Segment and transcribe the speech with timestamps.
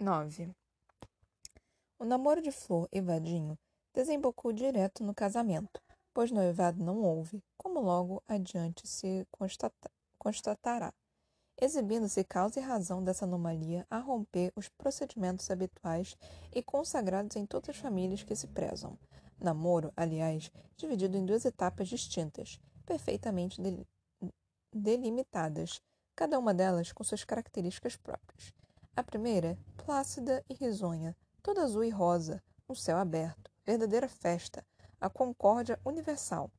[0.00, 0.50] 9.
[1.98, 3.58] O namoro de Flor e Vadinho
[3.92, 5.78] desembocou direto no casamento,
[6.14, 10.92] pois noivado não houve, como logo adiante se constata constatará,
[11.60, 16.16] exibindo-se causa e razão dessa anomalia a romper os procedimentos habituais
[16.50, 18.98] e consagrados em todas as famílias que se prezam.
[19.38, 23.86] Namoro, aliás, dividido em duas etapas distintas, perfeitamente del
[24.72, 25.82] delimitadas,
[26.14, 28.59] cada uma delas com suas características próprias.
[28.96, 34.66] A primeira, plácida e risonha, toda azul e rosa, um céu aberto, verdadeira festa,
[35.00, 36.50] a concórdia universal.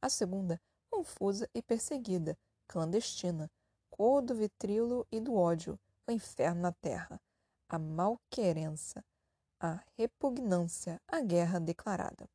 [0.00, 3.50] A segunda, confusa e perseguida, clandestina,
[3.90, 7.20] cor do vitrilo e do ódio, o inferno na terra,
[7.68, 9.04] a malquerença,
[9.58, 12.28] a repugnância, a guerra declarada.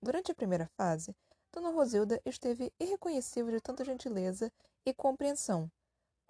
[0.00, 1.14] Durante a primeira fase,
[1.52, 4.52] Dona Rosilda esteve irreconhecível de tanta gentileza
[4.86, 5.70] e compreensão.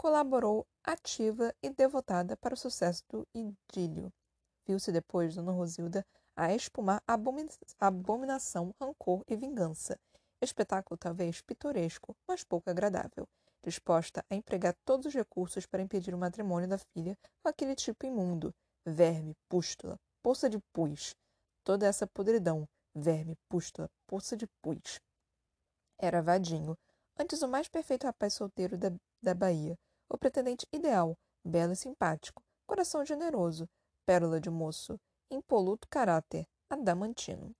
[0.00, 4.10] Colaborou ativa e devotada para o sucesso do idílio.
[4.66, 7.02] Viu-se depois Dona Rosilda a espumar
[7.78, 10.00] abominação, rancor e vingança.
[10.40, 13.28] Espetáculo talvez pitoresco, mas pouco agradável.
[13.62, 18.06] Disposta a empregar todos os recursos para impedir o matrimônio da filha com aquele tipo
[18.06, 18.54] imundo.
[18.86, 21.14] Verme, pústula, poça de pus.
[21.62, 22.66] Toda essa podridão.
[22.94, 24.98] Verme, pústula, poça de pus.
[25.98, 26.74] Era Vadinho,
[27.18, 28.90] antes o mais perfeito rapaz solteiro da,
[29.22, 29.78] da Bahia.
[30.12, 33.68] O pretendente ideal, belo e simpático, coração generoso,
[34.04, 34.98] pérola de moço,
[35.30, 37.54] impoluto caráter, adamantino.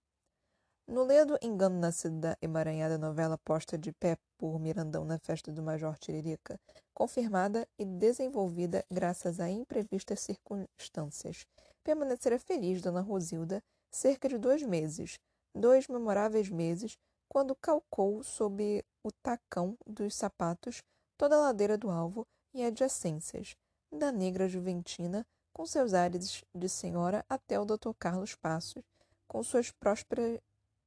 [0.85, 5.63] No ledo Engano Nascido da emaranhada novela posta de pé por Mirandão na festa do
[5.63, 6.59] Major Tiririca,
[6.93, 11.45] confirmada e desenvolvida graças a imprevistas circunstâncias,
[11.81, 15.17] permanecera feliz Dona Rosilda cerca de dois meses,
[15.55, 16.97] dois memoráveis meses,
[17.29, 20.83] quando calcou sob o tacão dos sapatos
[21.17, 23.55] toda a ladeira do alvo e adjacências,
[23.91, 27.93] da negra juventina com seus ares de senhora até o Dr.
[27.99, 28.83] Carlos Passos,
[29.27, 30.39] com, suas prósperas,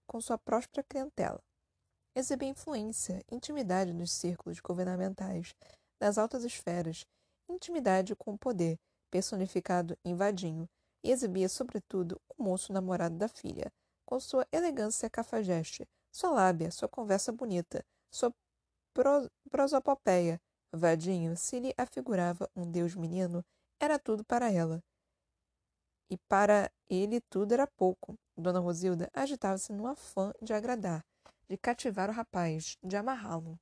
[0.07, 1.42] com sua próspera clientela.
[2.14, 5.55] Exibia influência, intimidade nos círculos governamentais,
[6.01, 7.05] das altas esferas,
[7.48, 8.79] intimidade com o poder,
[9.11, 10.69] personificado em Vadinho,
[11.03, 13.70] e exibia, sobretudo, o moço namorado da filha,
[14.07, 18.33] com sua elegância cafajeste, sua lábia, sua conversa bonita, sua
[19.51, 20.41] prosopopeia.
[20.74, 23.45] Vadinho, se lhe afigurava um deus menino,
[23.79, 24.83] era tudo para ela.
[26.11, 28.18] E para ele tudo era pouco.
[28.36, 31.05] Dona Rosilda agitava-se num afã de agradar,
[31.48, 33.58] de cativar o rapaz, de amarrá-lo.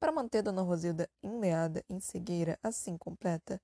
[0.00, 3.60] Para manter Dona Rosilda enleada em cegueira assim completa,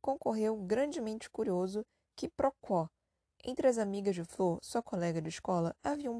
[0.00, 2.88] concorreu grandemente curioso que Procó.
[3.44, 6.10] Entre as amigas de Flor, sua colega de escola, havia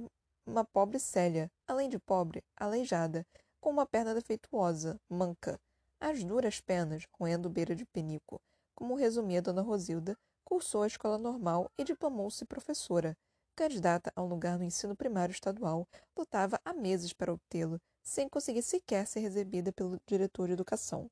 [0.47, 3.27] uma pobre Célia, além de pobre, aleijada,
[3.61, 5.61] com uma perna defeituosa, manca,
[6.01, 8.41] as duras penas, roendo beira de penico.
[8.75, 13.17] Como resumia Dona Rosilda, cursou a escola normal e diplomou-se professora.
[13.57, 15.87] Candidata a um lugar no ensino primário estadual,
[16.17, 21.11] lutava há meses para obtê-lo, sem conseguir sequer ser recebida pelo diretor de educação.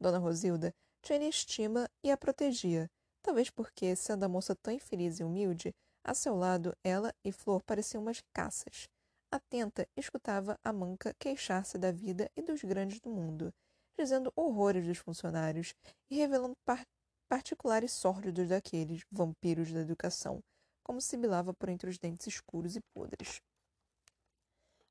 [0.00, 2.90] Dona Rosilda tinha estima e a protegia,
[3.22, 5.72] talvez porque, sendo a moça tão infeliz e humilde,
[6.02, 8.88] a seu lado ela e Flor pareciam umas caças.
[9.34, 13.52] Atenta, escutava a manca queixar-se da vida e dos grandes do mundo
[13.98, 15.74] dizendo horrores dos funcionários
[16.08, 16.86] e revelando par
[17.28, 20.40] particulares sórdidos daqueles vampiros da educação,
[20.84, 23.40] como sibilava por entre os dentes escuros e podres.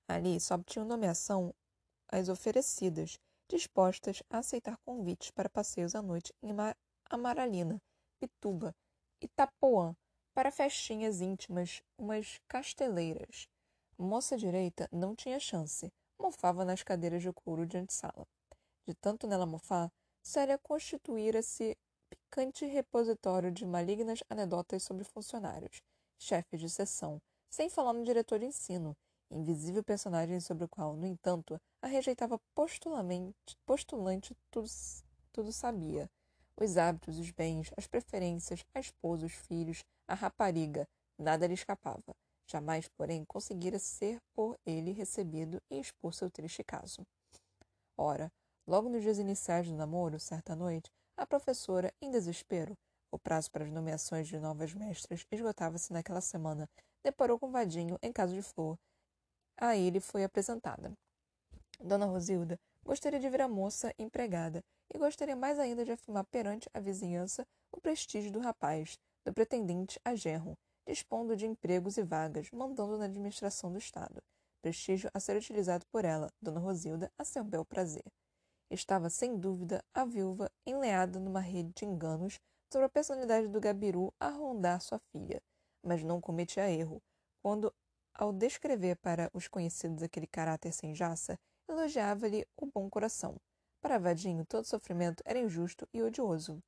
[0.09, 1.56] Ali só obtinham nomeação
[2.10, 3.18] as oferecidas,
[3.48, 6.52] dispostas a aceitar convites para passeios à noite em
[7.10, 7.81] Amaralina,
[8.20, 8.75] Pituba,
[9.22, 9.96] Itapuã,
[10.34, 13.48] para festinhas íntimas, umas casteleiras.
[14.03, 18.28] Moça direita não tinha chance, mofava nas cadeiras de couro de antessala.
[18.86, 19.90] De tanto nela mofar,
[20.22, 21.78] Célia constituíra-se
[22.09, 25.81] picante repositório de malignas anedotas sobre funcionários,
[26.19, 28.94] chefes de seção, sem falar no diretor de ensino,
[29.31, 34.68] invisível personagem sobre o qual, no entanto, a rejeitava postulamente, postulante tudo,
[35.31, 36.12] tudo sabia.
[36.59, 40.86] Os hábitos, os bens, as preferências, a esposa, os filhos, a rapariga,
[41.18, 42.13] nada lhe escapava.
[42.48, 47.06] Jamais, porém, conseguira ser por ele recebido e expor seu triste caso.
[47.98, 48.31] Ora,
[48.66, 52.78] Logo nos dias iniciais do namoro, certa noite, a professora, em desespero,
[53.12, 56.69] o prazo para as nomeações de novas mestras esgotava-se naquela semana,
[57.04, 58.78] deparou com Vadinho em casa de Flor.
[59.57, 60.94] A ele foi apresentada.
[61.78, 64.63] Dona Rosilda gostaria de ver a moça empregada
[64.94, 70.00] e gostaria mais ainda de afirmar perante a vizinhança o prestígio do rapaz, do pretendente
[70.06, 74.21] a genro, dispondo de empregos e vagas, mandando na administração do Estado.
[74.62, 78.06] Prestígio a ser utilizado por ela, Dona Rosilda, a seu bel prazer.
[78.69, 82.39] Estava, sem dúvida, a viúva enleada numa rede de enganos,
[82.71, 85.41] sobre a personalidade do Gabiru a rondar sua filha,
[85.83, 87.03] mas não cometia erro
[87.39, 87.71] quando,
[88.13, 91.38] ao descrever para os conhecidos aquele caráter sem jaça,
[91.68, 93.35] elogiava-lhe o bom coração.
[93.81, 96.63] Para Vadinho, todo sofrimento era injusto e odioso.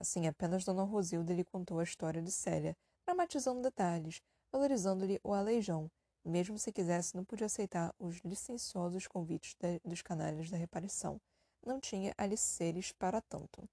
[0.00, 2.76] Assim, apenas Dona Rosilda lhe contou a história de Célia,
[3.06, 4.20] dramatizando detalhes,
[4.52, 5.88] valorizando-lhe o aleijão.
[6.24, 11.20] Mesmo se quisesse, não podia aceitar os licenciosos convites de, dos canalhas da reparação.
[11.64, 13.68] Não tinha aliceres para tanto.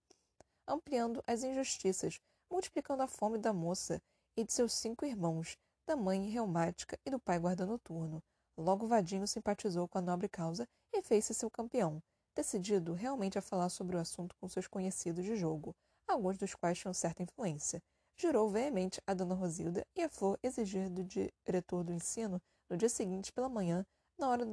[0.67, 2.19] Ampliando as injustiças,
[2.49, 3.99] multiplicando a fome da moça
[4.37, 5.57] e de seus cinco irmãos,
[5.87, 8.21] da mãe reumática e do pai guarda-noturno.
[8.55, 12.01] Logo Vadinho simpatizou com a nobre causa e fez-se seu campeão,
[12.35, 15.75] decidido realmente a falar sobre o assunto com seus conhecidos de jogo,
[16.07, 17.81] alguns dos quais tinham certa influência.
[18.15, 22.89] Jurou veemente a Dona Rosilda e a Flor exigir do diretor do ensino, no dia
[22.89, 23.85] seguinte pela manhã,
[24.17, 24.45] na hora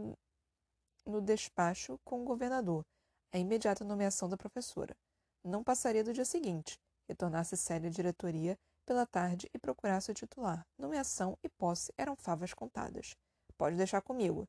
[1.07, 2.85] no despacho com o governador,
[3.33, 4.97] a imediata nomeação da professora.
[5.45, 6.79] Não passaria do dia seguinte,
[7.09, 10.67] retornasse Célia à diretoria pela tarde e procurasse o titular.
[10.79, 13.15] Nomeação e posse eram favas contadas.
[13.57, 14.49] Pode deixar comigo.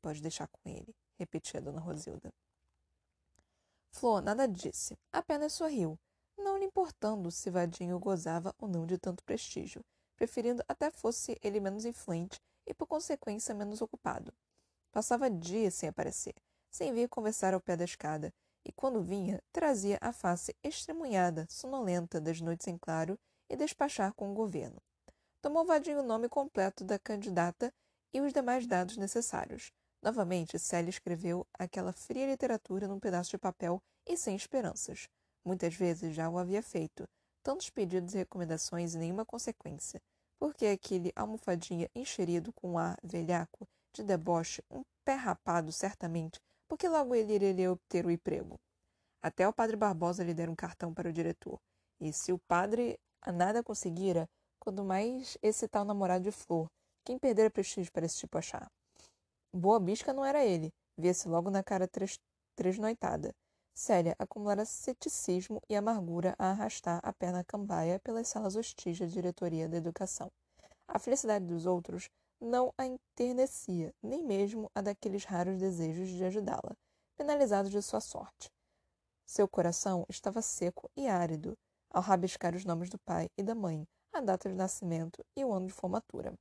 [0.00, 2.32] Pode deixar com ele, repetia Dona Rosilda.
[3.92, 5.96] Flor nada disse, apenas sorriu,
[6.62, 9.84] lhe importando se Vadinho gozava ou não de tanto prestígio,
[10.16, 14.32] preferindo até fosse ele menos influente e, por consequência, menos ocupado.
[14.92, 16.34] Passava dias sem aparecer,
[16.70, 18.32] sem vir conversar ao pé da escada,
[18.64, 23.18] e quando vinha, trazia a face estremunhada, sonolenta das noites em claro
[23.50, 24.80] e despachar com o governo.
[25.40, 27.74] Tomou Vadinho o nome completo da candidata
[28.14, 29.72] e os demais dados necessários.
[30.00, 35.08] Novamente, Célia escreveu aquela fria literatura num pedaço de papel e sem esperanças.
[35.44, 37.04] Muitas vezes já o havia feito,
[37.42, 40.00] tantos pedidos e recomendações e nenhuma consequência.
[40.38, 46.88] Porque aquele almofadinha encherido com um ar velhaco, de deboche, um pé rapado, certamente, porque
[46.88, 48.58] logo ele iria obter o emprego.
[49.22, 51.60] Até o padre Barbosa lhe dera um cartão para o diretor.
[52.00, 54.28] E se o padre a nada conseguira,
[54.58, 56.68] quando mais esse tal namorado de Flor,
[57.04, 58.70] quem perdera prestígio para esse tipo achar?
[59.52, 61.88] Boa bisca não era ele, via-se logo na cara
[62.56, 63.32] tresnoitada.
[63.74, 69.68] Célia acumulara ceticismo e amargura a arrastar a perna cambaia pelas salas hostis da diretoria
[69.68, 70.30] da educação.
[70.86, 72.10] A felicidade dos outros
[72.40, 76.76] não a enternecia, nem mesmo a daqueles raros desejos de ajudá-la,
[77.16, 78.50] penalizados de sua sorte.
[79.24, 81.56] Seu coração estava seco e árido
[81.90, 85.52] ao rabiscar os nomes do pai e da mãe, a data de nascimento e o
[85.52, 86.34] ano de formatura.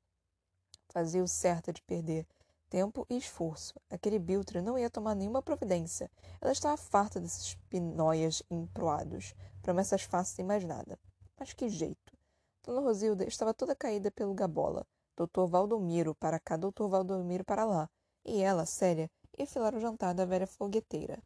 [0.90, 2.26] Fazia-o certa de perder
[2.72, 3.74] tempo e esforço.
[3.90, 6.10] Aquele Biltre não ia tomar nenhuma providência.
[6.40, 10.98] Ela estava farta desses pinóias improados, promessas fáceis e mais nada.
[11.38, 12.18] Mas que jeito!
[12.64, 14.88] Dona Rosilda estava toda caída pelo gabola.
[15.18, 17.90] Doutor Valdomiro para cá, doutor Valdomiro para lá.
[18.24, 21.22] E ela, séria, ia filar o jantar da velha fogueteira.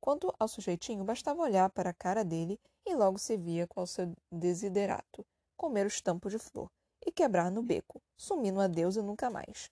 [0.00, 4.14] Quanto ao sujeitinho, bastava olhar para a cara dele e logo se via qual seu
[4.32, 5.26] desiderato:
[5.58, 6.70] comer os tampos de flor
[7.04, 9.70] e quebrar no beco, sumindo a Deus e nunca mais.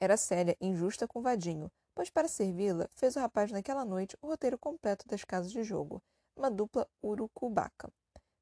[0.00, 4.56] Era Célia injusta com Vadinho, pois para servi-la fez o rapaz naquela noite o roteiro
[4.56, 6.00] completo das casas de jogo,
[6.36, 7.90] uma dupla urucubaca.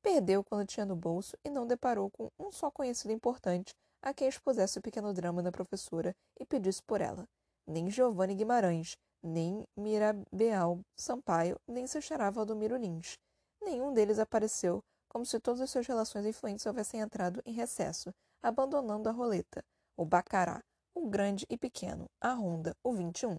[0.02, 4.28] Perdeu quando tinha no bolso e não deparou com um só conhecido importante a quem
[4.28, 7.26] expusesse o pequeno drama da professora e pedisse por ela.
[7.66, 13.16] Nem Giovanni Guimarães, nem Mirabeal Sampaio, nem seu xará Valdomiro Lins.
[13.62, 19.08] Nenhum deles apareceu, como se todas as suas relações influentes houvessem entrado em recesso, abandonando
[19.08, 19.64] a roleta,
[19.96, 20.62] o bacará,
[20.96, 23.38] o grande e pequeno, a ronda, o 21.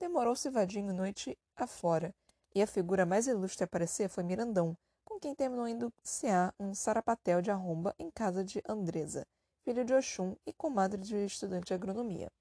[0.00, 2.14] Demorou-se vadinho noite afora,
[2.54, 6.74] e a figura mais ilustre a aparecer foi Mirandão, com quem terminou indo cear um
[6.74, 9.26] sarapatel de arromba em casa de Andresa,
[9.62, 12.32] filho de Oxum e comadre de estudante de agronomia.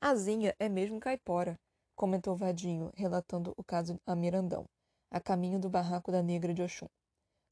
[0.00, 1.58] Azinha é mesmo caipora,
[1.96, 4.64] comentou Vadinho, relatando o caso a Mirandão,
[5.10, 6.86] a caminho do barraco da negra de Oxum.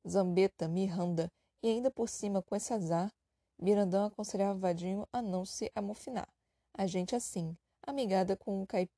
[0.09, 1.29] Zambeta, Miranda,
[1.61, 3.11] e ainda por cima com esse azar,
[3.61, 6.29] Mirandão aconselhava Vadinho a não se amofinar.
[6.73, 8.91] A gente assim, amigada com o caip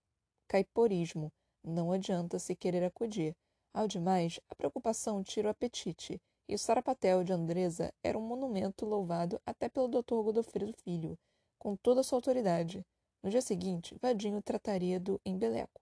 [0.48, 1.32] caiporismo,
[1.62, 3.34] não adianta se querer acudir.
[3.74, 8.86] Ao demais, a preocupação tira o apetite, e o sarapatel de Andresa era um monumento
[8.86, 11.18] louvado até pelo doutor Godofredo Filho,
[11.58, 12.86] com toda a sua autoridade.
[13.22, 15.80] No dia seguinte, Vadinho trataria do embeleco.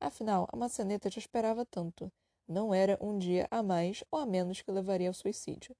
[0.00, 2.10] Afinal, a maçaneta já esperava tanto.
[2.48, 5.76] Não era um dia a mais ou a menos que levaria ao suicídio.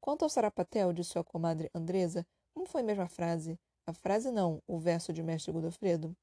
[0.00, 3.58] Quanto ao sarapatel de sua comadre Andresa, como foi mesmo a frase?
[3.86, 6.16] A frase não, o verso de mestre Godofredo.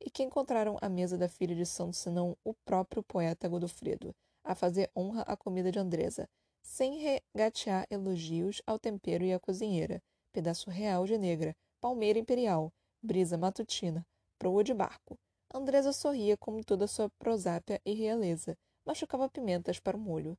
[0.00, 4.54] E que encontraram à mesa da filha de Santo senão o próprio poeta Godofredo, a
[4.54, 6.28] fazer honra à comida de Andresa,
[6.62, 12.72] sem regatear elogios ao tempero e à cozinheira, pedaço real de negra, palmeira imperial,
[13.02, 14.06] brisa matutina,
[14.38, 15.18] proa de barco.
[15.52, 20.36] Andresa sorria como toda sua prosápia e realeza, machucava pimentas para o molho.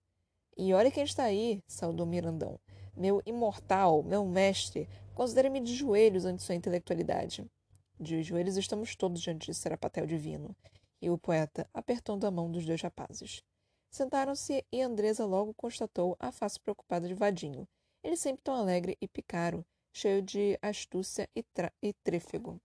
[0.57, 2.59] E olha quem está aí, saudou Mirandão.
[2.99, 7.49] Meu imortal, meu mestre, considere-me de joelhos ante sua intelectualidade.
[7.97, 10.53] De joelhos estamos todos diante de Serapatel divino.
[11.01, 13.41] E o poeta apertando a mão dos dois rapazes.
[13.89, 17.65] Sentaram-se e Andresa logo constatou a face preocupada de Vadinho.
[18.03, 21.41] Ele sempre tão alegre e picaro, cheio de astúcia e,
[21.81, 22.59] e trêfego.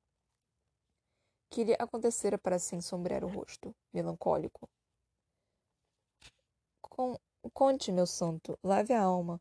[1.48, 4.68] Que lhe acontecera para se ensombrear o rosto, melancólico?
[6.82, 7.16] Com
[7.52, 9.40] Conte, meu santo, lave a alma.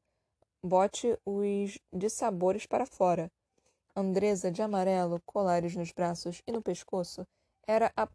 [0.66, 3.30] Bote os dissabores para fora.
[3.94, 7.28] Andresa, de amarelo, colares nos braços e no pescoço,
[7.68, 8.08] era a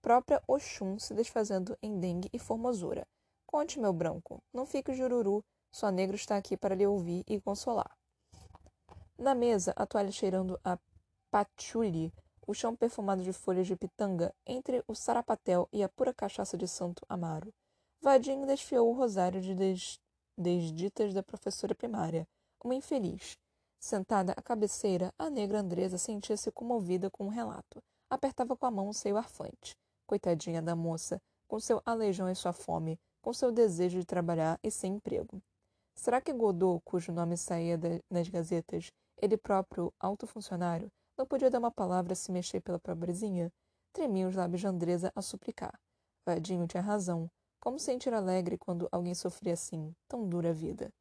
[0.00, 3.04] própria Oxum se desfazendo em dengue e formosura.
[3.44, 7.90] Conte, meu branco, não fique jururu, sua negro está aqui para lhe ouvir e consolar.
[9.18, 10.78] Na mesa, a toalha cheirando a
[11.28, 12.12] patchouli,
[12.46, 16.68] o chão perfumado de folhas de pitanga, entre o sarapatel e a pura cachaça de
[16.68, 17.52] Santo Amaro.
[18.00, 19.98] Vadinho desfiou o rosário de.
[20.36, 22.26] Desditas da professora primária,
[22.62, 23.38] uma infeliz.
[23.78, 27.82] Sentada à cabeceira, a negra Andresa sentia-se comovida com o um relato.
[28.10, 29.76] Apertava com a mão o seio arfante.
[30.06, 34.70] Coitadinha da moça, com seu aleijão e sua fome, com seu desejo de trabalhar e
[34.70, 35.40] sem emprego.
[35.94, 41.50] Será que Godot, cujo nome saía de, nas gazetas, ele próprio, alto funcionário, não podia
[41.50, 43.50] dar uma palavra se mexer pela pobrezinha?
[43.92, 45.72] Tremiam os lábios de Andresa a suplicar.
[46.26, 47.30] Vadinho tinha razão.
[47.66, 50.94] Como sentir alegre quando alguém sofria assim, tão dura vida?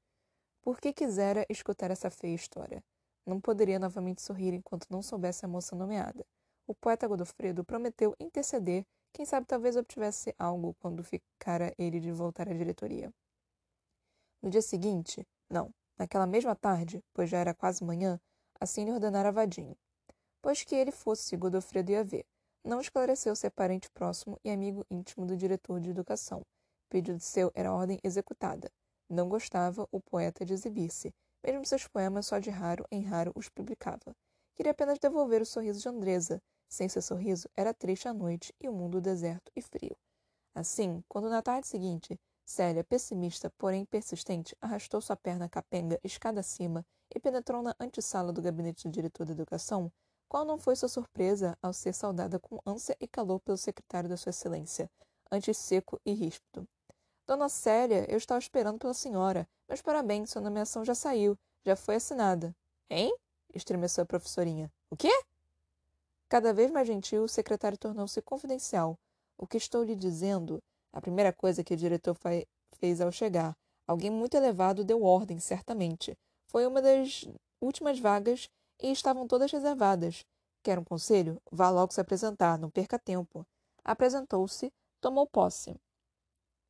[0.63, 2.83] Por que quisera escutar essa feia história?
[3.23, 6.25] Não poderia novamente sorrir enquanto não soubesse a moça nomeada.
[6.65, 12.49] O poeta Godofredo prometeu interceder, quem sabe talvez obtivesse algo quando ficara ele de voltar
[12.49, 13.13] à diretoria.
[14.41, 18.19] No dia seguinte, não, naquela mesma tarde, pois já era quase manhã,
[18.59, 19.77] assim lhe ordenara Vadinho.
[20.41, 22.25] Pois que ele fosse, Godofredo ia ver.
[22.63, 26.41] Não esclareceu ser parente próximo e amigo íntimo do diretor de educação,
[26.89, 28.71] Pedido seu era ordem executada.
[29.09, 31.13] Não gostava o poeta de exibir-se.
[31.43, 34.15] Mesmo seus poemas só de raro em raro os publicava.
[34.55, 36.41] Queria apenas devolver o sorriso de Andresa.
[36.67, 39.95] Sem seu sorriso, era triste a noite e o mundo deserto e frio.
[40.53, 46.85] Assim, quando na tarde seguinte, Célia, pessimista, porém persistente, arrastou sua perna capenga escada acima
[47.13, 49.91] e penetrou na antessala do gabinete do diretor da educação,
[50.27, 54.15] qual não foi sua surpresa ao ser saudada com ânsia e calor pelo secretário da
[54.15, 54.89] sua excelência,
[55.31, 56.67] antes seco e ríspido.
[57.27, 59.47] Dona Célia, eu estava esperando pela senhora.
[59.67, 62.55] Meus parabéns, sua nomeação já saiu, já foi assinada.
[62.87, 63.15] Hein?
[63.51, 64.71] estremeceu a professorinha.
[64.91, 65.09] O quê?
[66.29, 68.95] Cada vez mais gentil, o secretário tornou-se confidencial.
[69.39, 70.61] O que estou lhe dizendo?
[70.93, 72.15] A primeira coisa que o diretor
[72.73, 73.57] fez ao chegar.
[73.87, 76.15] Alguém muito elevado deu ordem, certamente.
[76.45, 77.27] Foi uma das
[77.59, 80.23] últimas vagas e estavam todas reservadas.
[80.61, 81.41] Quer um conselho?
[81.51, 83.43] Vá logo se apresentar, não perca tempo.
[83.83, 85.75] Apresentou-se, tomou posse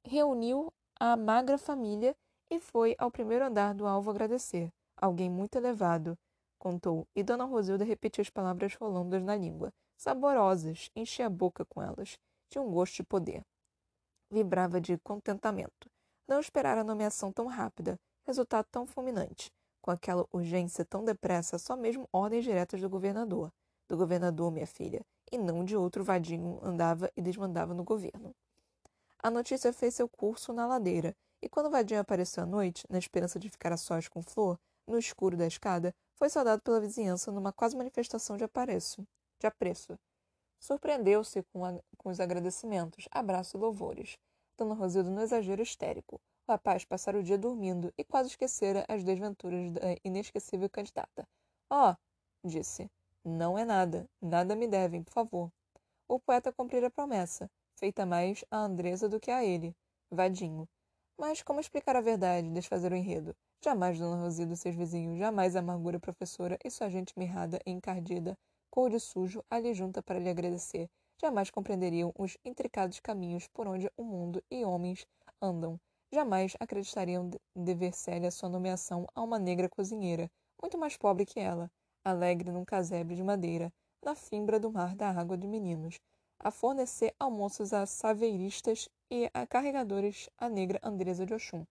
[0.05, 2.15] reuniu a magra família
[2.49, 4.71] e foi ao primeiro andar do alvo agradecer.
[4.95, 6.17] Alguém muito elevado,
[6.57, 9.73] contou, e Dona Rosilda repetiu as palavras rolando na língua.
[9.97, 12.17] Saborosas, enchia a boca com elas.
[12.49, 13.41] Tinha um gosto de poder.
[14.29, 15.89] Vibrava de contentamento.
[16.27, 19.51] Não esperara a nomeação tão rápida, resultado tão fulminante.
[19.81, 23.51] Com aquela urgência tão depressa, só mesmo ordens diretas do governador.
[23.87, 28.33] Do governador, minha filha, e não de outro vadinho andava e desmandava no governo.
[29.25, 33.39] A notícia fez seu curso na ladeira, e quando Vadinho apareceu à noite, na esperança
[33.39, 34.55] de ficar a sós com Flor,
[34.87, 38.45] no escuro da escada, foi saudado pela vizinhança numa quase manifestação de.
[39.39, 39.97] De apreço.
[40.59, 44.15] Surpreendeu-se com, com os agradecimentos, abraços e louvores.
[44.59, 46.21] Dona Rosilda no exagero histérico.
[46.47, 51.27] O rapaz passara o dia dormindo e quase esquecera as desventuras da inesquecível candidata.
[51.71, 52.91] Ó, oh, disse,
[53.23, 54.07] não é nada.
[54.21, 55.51] Nada me devem, por favor.
[56.07, 59.75] O poeta cumprira a promessa feita mais a Andresa do que a ele,
[60.09, 60.67] Vadinho.
[61.17, 63.35] Mas como explicar a verdade, desfazer o enredo?
[63.63, 67.71] Jamais Dona Rosilda e seus vizinhos, jamais a amargura professora e sua gente mirrada e
[67.71, 68.37] encardida,
[68.69, 70.89] cor de sujo, ali junta para lhe agradecer,
[71.21, 75.05] jamais compreenderiam os intricados caminhos por onde o mundo e homens
[75.41, 75.79] andam.
[76.11, 80.29] Jamais acreditariam dever Célia sua nomeação a uma negra cozinheira,
[80.61, 81.71] muito mais pobre que ela,
[82.03, 85.99] alegre num casebre de madeira, na fimbra do mar da água de meninos,
[86.45, 91.65] a fornecer almoços a saveiristas e a carregadores à negra Andresa de Oxum.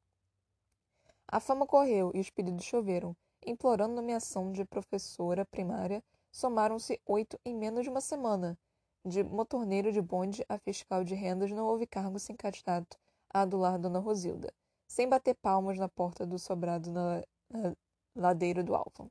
[1.28, 3.16] A fama correu e os pedidos choveram.
[3.46, 6.02] Implorando nomeação de professora primária,
[6.32, 8.58] somaram-se oito em menos de uma semana.
[9.04, 12.98] De motorneiro de bonde a fiscal de rendas não houve cargo sem candidato
[13.32, 14.52] a adular Dona Rosilda,
[14.88, 17.76] sem bater palmas na porta do sobrado na, na
[18.16, 19.08] ladeira do alvo.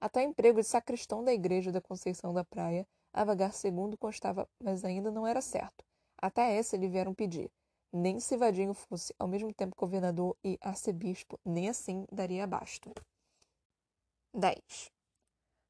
[0.00, 4.48] Até o emprego de sacristão da igreja da Conceição da Praia a vagar segundo constava,
[4.60, 5.84] mas ainda não era certo.
[6.20, 7.50] Até essa lhe vieram pedir.
[7.92, 12.92] Nem se Vadinho fosse ao mesmo tempo governador e arcebispo, nem assim daria abasto.
[14.34, 14.90] 10.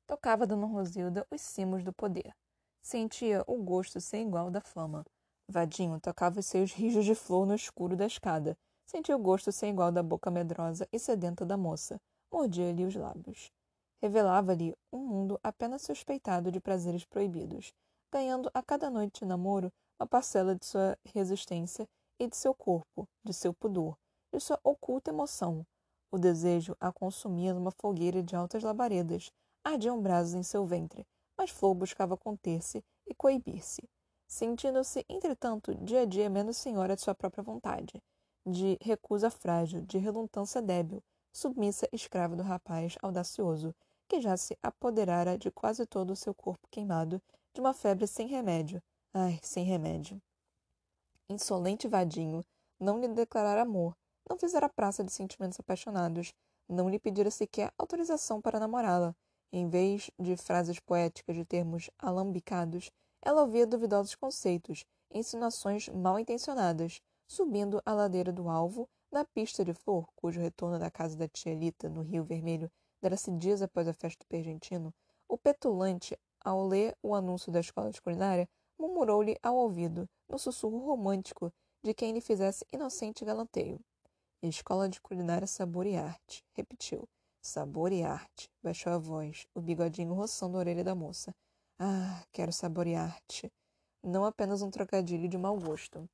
[0.06, 2.34] Tocava Dona Rosilda os cimos do poder.
[2.82, 5.04] Sentia o gosto sem igual da fama.
[5.46, 8.56] Vadinho tocava os seus rijos de flor no escuro da escada.
[8.86, 12.00] Sentia o gosto sem igual da boca medrosa e sedenta da moça.
[12.32, 13.50] Mordia-lhe os lábios.
[14.02, 17.72] Revelava-lhe um mundo apenas suspeitado de prazeres proibidos,
[18.12, 23.08] ganhando a cada noite de namoro uma parcela de sua resistência e de seu corpo,
[23.24, 23.96] de seu pudor,
[24.32, 25.66] de sua oculta emoção.
[26.12, 29.30] O desejo a consumia numa fogueira de altas labaredas.
[29.64, 33.82] Ardiam brasas em seu ventre, mas Flor buscava conter-se e coibir-se,
[34.28, 38.02] sentindo-se, entretanto, dia a dia menos senhora de sua própria vontade,
[38.46, 41.02] de recusa frágil, de relutância débil,
[41.34, 43.74] submissa escrava do rapaz audacioso,
[44.08, 47.20] que já se apoderara de quase todo o seu corpo queimado,
[47.52, 48.82] de uma febre sem remédio.
[49.12, 50.22] Ai, sem remédio
[51.28, 52.44] insolente vadinho,
[52.78, 53.96] não lhe declarara amor,
[54.28, 56.32] não fizera praça de sentimentos apaixonados,
[56.68, 59.14] não lhe pedira sequer autorização para namorá-la.
[59.52, 62.90] Em vez de frases poéticas de termos alambicados,
[63.22, 69.72] ela ouvia duvidosos conceitos, insinuações mal intencionadas, subindo a ladeira do alvo, na pista de
[69.72, 72.68] flor, cujo retorno da casa da tia Lita, no Rio Vermelho,
[73.00, 74.92] dera-se dias após a festa do Pergentino,
[75.28, 80.78] o petulante, ao ler o anúncio da escola de culinária, murmurou-lhe ao ouvido, no sussurro
[80.78, 83.78] romântico de quem lhe fizesse inocente galanteio.
[84.42, 87.08] Escola de culinária sabor e arte, repetiu.
[87.40, 91.32] Sabor e arte, baixou a voz, o bigodinho roçando a orelha da moça.
[91.78, 93.48] Ah, quero sabor e arte.
[94.02, 96.10] Não apenas um trocadilho de mau gosto,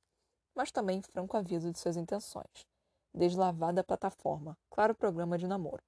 [0.55, 2.70] mas também franco aviso de suas intenções.
[3.13, 5.83] Deslavada plataforma, claro programa de namoro.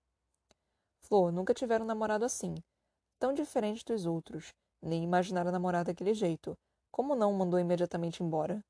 [1.00, 2.56] Flor nunca tivera um namorado assim,
[3.18, 6.58] tão diferente dos outros, nem imaginara namorar daquele jeito,
[6.92, 8.64] como não o mandou imediatamente embora?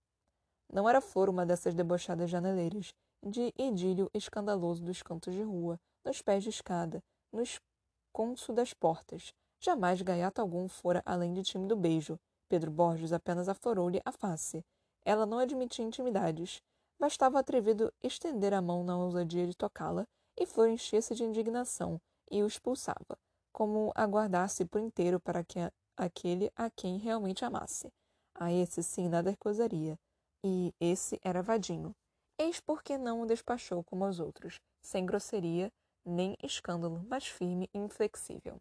[0.72, 6.22] Não era Flor uma dessas debochadas janeleiras, de idílio escandaloso dos cantos de rua, nos
[6.22, 9.34] pés de escada, no esconso das portas.
[9.60, 12.20] Jamais gaiato algum fora além de tímido beijo.
[12.50, 14.64] Pedro Borges apenas aflorou-lhe a face.
[15.06, 16.62] Ela não admitia intimidades.
[17.00, 22.02] Bastava o atrevido estender a mão na ousadia de tocá-la, e Flor enchia-se de indignação
[22.32, 23.18] e o expulsava,
[23.52, 25.60] como aguardasse por inteiro para que
[25.96, 27.92] aquele a quem realmente amasse.
[28.36, 29.98] A esse sim nada recusaria.
[30.44, 31.96] E esse era Vadinho.
[32.38, 35.72] Eis porque não o despachou como aos outros, sem grosseria
[36.06, 38.60] nem escândalo, mas firme e inflexível.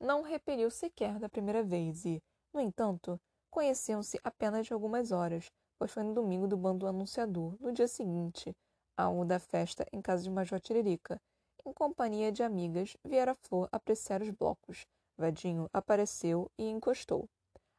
[0.00, 2.22] Não repeliu sequer da primeira vez e,
[2.54, 7.72] no entanto, conheciam-se apenas de algumas horas, pois foi no domingo do bando anunciador, no
[7.72, 8.54] dia seguinte,
[8.96, 11.20] ao da festa em casa de Major Tiririca.
[11.64, 14.86] Em companhia de amigas, viera Flor apreciar os blocos.
[15.16, 17.28] Vadinho apareceu e encostou.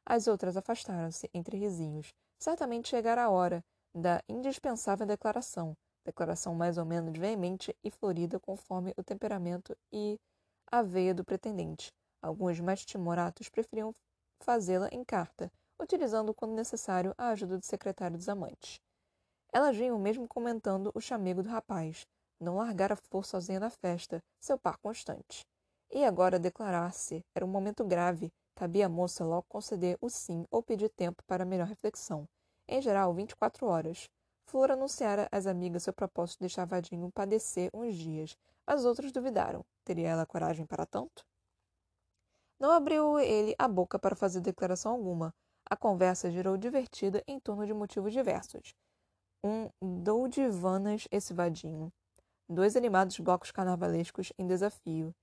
[0.06, 2.14] As outras afastaram-se entre risinhos.
[2.40, 8.94] Certamente chegara a hora da indispensável declaração, declaração mais ou menos veemente e florida conforme
[8.98, 10.18] o temperamento e
[10.72, 11.92] a veia do pretendente.
[12.22, 13.94] Alguns mais timoratos preferiam
[14.42, 18.82] fazê-la em carta, utilizando quando necessário a ajuda do secretário dos amantes.
[19.52, 22.06] Elas vinham mesmo comentando o chamego do rapaz,
[22.40, 25.46] não largara flor sozinha na festa, seu par constante.
[25.92, 30.62] E agora declarar-se era um momento grave, Cabia à moça logo conceder o sim ou
[30.62, 32.28] pedir tempo para melhor reflexão.
[32.68, 34.10] Em geral, 24 horas.
[34.48, 38.36] Flor anunciara às amigas seu propósito de deixar Vadinho padecer uns dias.
[38.68, 39.64] As outras duvidaram.
[39.86, 41.26] Teria ela coragem para tanto?
[42.60, 45.34] Não abriu ele a boca para fazer declaração alguma.
[45.72, 48.74] A conversa girou divertida em torno de motivos diversos.
[49.44, 51.94] Um dou de vanas esse vadinho.
[52.50, 55.14] Dois animados blocos carnavalescos em desafio.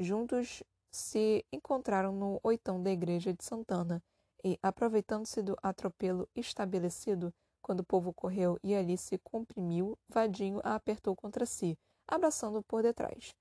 [0.00, 4.02] Juntos se encontraram no oitão da igreja de Santana
[4.44, 10.74] e, aproveitando-se do atropelo estabelecido, quando o povo correu e ali se comprimiu, Vadinho a
[10.74, 13.36] apertou contra si, abraçando-o por detrás,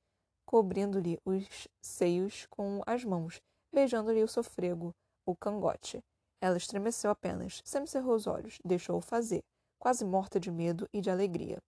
[0.45, 3.41] cobrindo-lhe os seios com as mãos,
[3.73, 4.93] beijando-lhe o sofrego,
[5.25, 6.03] o cangote.
[6.41, 9.43] Ela estremeceu apenas, semicerrou os olhos, deixou-o fazer,
[9.77, 11.61] quase morta de medo e de alegria.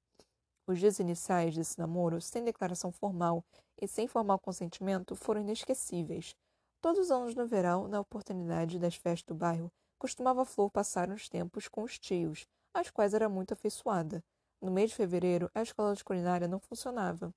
[0.66, 3.46] Os dias iniciais desse namoro, sem declaração formal
[3.80, 6.36] e sem formal consentimento, foram inesquecíveis.
[6.82, 11.30] Todos os anos no verão, na oportunidade das festas do bairro, costumava Flor passar uns
[11.30, 14.24] tempos com os tios, aos quais era muito afeiçoada.
[14.60, 17.32] No mês de fevereiro, a escola de culinária não funcionava.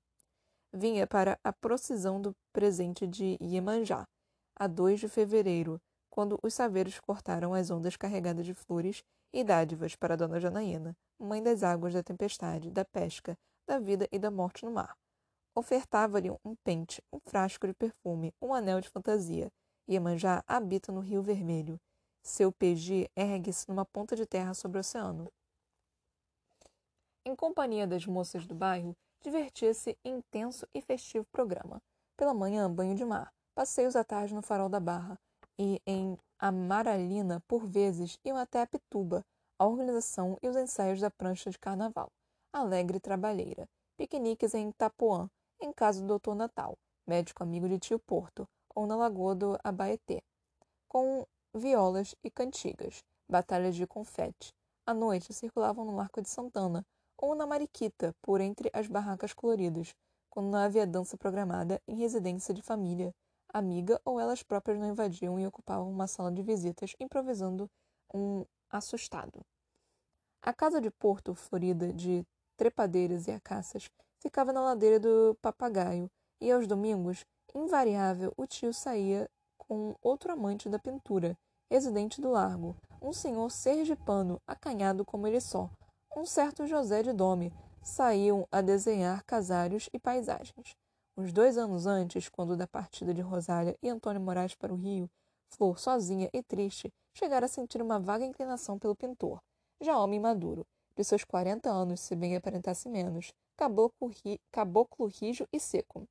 [0.73, 4.07] Vinha para a procissão do presente de Iemanjá,
[4.55, 5.79] a 2 de fevereiro,
[6.17, 11.43] quando os saveiros cortaram as ondas carregadas de flores e dádivas para Dona Janaína, mãe
[11.43, 14.97] das águas da tempestade, da pesca, da vida e da morte no mar.
[15.53, 19.51] Ofertava-lhe um pente, um frasco de perfume, um anel de fantasia.
[19.87, 21.79] Iemanjá habita no Rio Vermelho.
[22.23, 25.31] Seu PG ergue-se numa ponta de terra sobre o oceano.
[27.23, 31.79] Em companhia das moças do bairro, divertia-se intenso e festivo programa.
[32.17, 35.15] Pela manhã, banho de mar, passeios à tarde no farol da Barra
[35.59, 39.25] e em Amaralina, por vezes, iam até a Pituba,
[39.59, 42.11] a organização e os ensaios da prancha de carnaval.
[42.53, 43.67] Alegre trabalheira.
[43.97, 48.95] Piqueniques em Itapuã, em casa do doutor Natal, médico amigo de tio Porto, ou na
[48.95, 50.21] lagoa do Abaeté,
[50.87, 54.53] com violas e cantigas, batalhas de confete.
[54.85, 56.85] À noite circulavam no Marco de Santana,
[57.17, 59.95] ou na Mariquita, por entre as barracas coloridas,
[60.29, 63.11] quando não havia dança programada em residência de família,
[63.53, 67.69] amiga ou elas próprias não invadiam e ocupavam uma sala de visitas, improvisando
[68.13, 69.45] um assustado.
[70.41, 76.51] A casa de Porto, florida de trepadeiras e acácias, ficava na ladeira do Papagaio, e
[76.51, 81.37] aos domingos, invariável, o tio saía com outro amante da pintura,
[81.69, 85.69] residente do largo, um senhor sergipano, acanhado como ele só,
[86.15, 90.75] um certo José de Dome, saíam a desenhar casários e paisagens.
[91.19, 95.09] Uns dois anos antes, quando da partida de Rosália e Antônio Moraes para o Rio,
[95.49, 99.41] Flor, sozinha e triste, chegara a sentir uma vaga inclinação pelo pintor.
[99.81, 100.63] Já homem maduro,
[100.95, 106.07] de seus quarenta anos, se bem aparentasse menos, caboclo, ri, caboclo rijo e seco.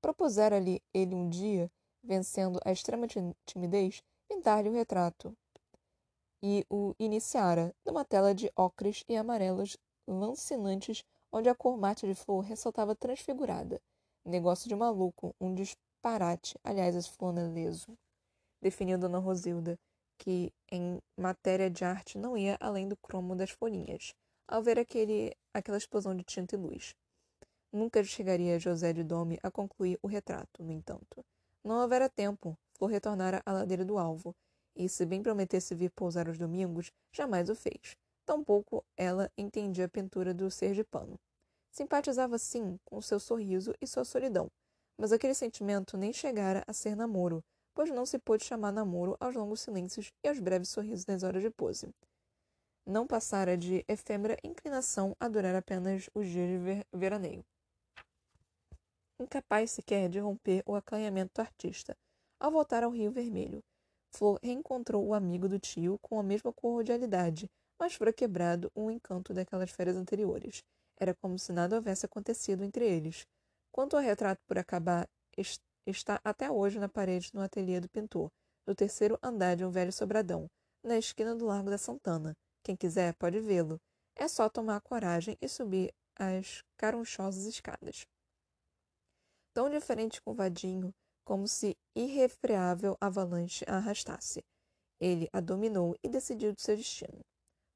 [0.00, 1.70] Propusera-lhe ele um dia,
[2.02, 3.06] vencendo a extrema
[3.44, 5.36] timidez, pintar-lhe o retrato,
[6.42, 12.14] e o iniciara numa tela de ocres e amarelos lancinantes onde a cor mate de
[12.14, 13.82] flor ressaltava transfigurada.
[14.24, 17.98] Negócio de maluco, um disparate, aliás, esse fulano é leso.
[18.62, 19.76] Definiu Dona Rosilda,
[20.16, 24.14] que em matéria de arte não ia além do cromo das folhinhas,
[24.46, 26.94] ao ver aquele, aquela explosão de tinta e luz.
[27.72, 31.24] Nunca chegaria José de Dome a concluir o retrato, no entanto.
[31.64, 34.36] Não houvera tempo, Flor retornara à ladeira do alvo,
[34.76, 37.96] e, se bem prometesse vir pousar aos domingos, jamais o fez.
[38.24, 41.18] Tampouco ela entendia a pintura do sergipano.
[41.70, 44.50] Simpatizava, sim, com seu sorriso e sua solidão,
[44.96, 49.34] mas aquele sentimento nem chegara a ser namoro, pois não se pôde chamar namoro aos
[49.34, 51.92] longos silêncios e aos breves sorrisos das horas de pose.
[52.86, 57.44] Não passara de efêmera inclinação a durar apenas os dias de ver veraneio.
[59.18, 61.96] Incapaz sequer de romper o acanhamento do artista,
[62.38, 63.62] ao voltar ao Rio Vermelho,
[64.10, 67.50] Flor reencontrou o amigo do tio com a mesma cordialidade,
[67.84, 70.64] mas fora quebrado o encanto daquelas férias anteriores.
[70.98, 73.26] Era como se nada houvesse acontecido entre eles.
[73.70, 75.06] Quanto ao retrato por acabar,
[75.86, 78.30] está até hoje na parede no ateliê do pintor,
[78.66, 80.46] no terceiro andar de um velho sobradão,
[80.82, 82.34] na esquina do Largo da Santana.
[82.62, 83.78] Quem quiser pode vê-lo.
[84.16, 88.06] É só tomar coragem e subir as carunchosas escadas.
[89.52, 90.90] Tão diferente com o vadinho,
[91.22, 94.42] como se irrefreável avalanche a arrastasse.
[94.98, 97.20] Ele a dominou e decidiu de seu destino.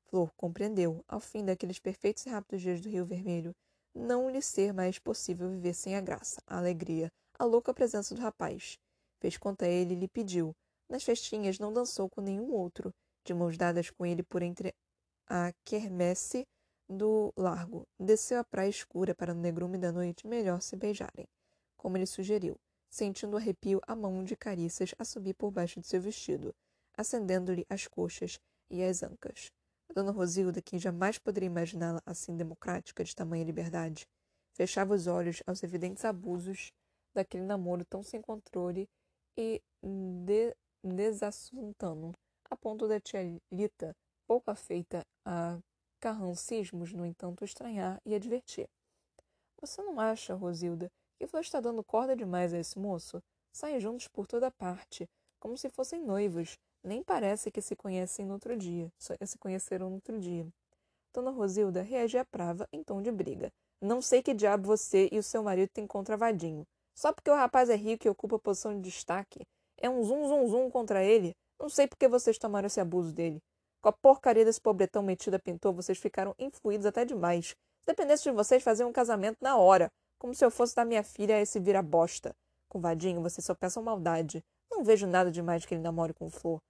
[0.08, 3.54] Flor compreendeu, ao fim daqueles perfeitos e rápidos dias do Rio Vermelho,
[3.94, 8.20] não lhe ser mais possível viver sem a graça, a alegria, a louca presença do
[8.20, 8.78] rapaz.
[9.20, 10.54] Fez conta a ele e lhe pediu.
[10.88, 12.92] Nas festinhas não dançou com nenhum outro,
[13.24, 14.74] de mãos dadas com ele por entre
[15.26, 16.46] a quermesse
[16.88, 17.86] do largo.
[17.98, 21.26] Desceu à praia escura para no negrume da noite melhor se beijarem,
[21.76, 22.56] como ele sugeriu
[22.90, 26.54] sentindo arrepio a mão de carícias a subir por baixo de seu vestido,
[26.96, 28.40] acendendo-lhe as coxas
[28.70, 29.52] e as ancas.
[29.90, 34.06] A dona Rosilda, que jamais poderia imaginá-la assim democrática de tamanha liberdade,
[34.54, 36.72] fechava os olhos aos evidentes abusos
[37.14, 38.88] daquele namoro tão sem controle
[39.36, 42.12] e de desassuntano,
[42.50, 43.20] a ponto da tia
[43.52, 43.94] Lita,
[44.26, 45.58] pouco afeita a
[46.00, 48.68] carrancismos, no entanto, estranhar e advertir.
[49.60, 53.20] Você não acha, Rosilda, que Flor está dando corda demais a esse moço.
[53.52, 55.08] Saem juntos por toda parte,
[55.40, 56.56] como se fossem noivos.
[56.82, 58.90] Nem parece que se conhecem no outro dia.
[58.98, 60.46] Só se conheceram no outro dia.
[61.12, 63.52] Dona Rosilda reagia prava em tom de briga.
[63.80, 66.66] Não sei que diabo você e o seu marido têm contra Vadinho.
[66.94, 69.46] Só porque o rapaz é rico e ocupa posição de destaque.
[69.76, 71.34] É um zum zum zum contra ele.
[71.58, 73.40] Não sei por que vocês tomaram esse abuso dele.
[73.80, 77.48] Com a porcaria desse pobretão metido a pintor, vocês ficaram influídos até demais.
[77.80, 79.90] Se dependesse de vocês, faziam um casamento na hora.
[80.18, 82.34] Como se eu fosse dar minha filha a esse vira-bosta.
[82.68, 84.44] Com Vadinho, você só pensa maldade.
[84.70, 86.60] Não vejo nada demais que ele namore com Flor.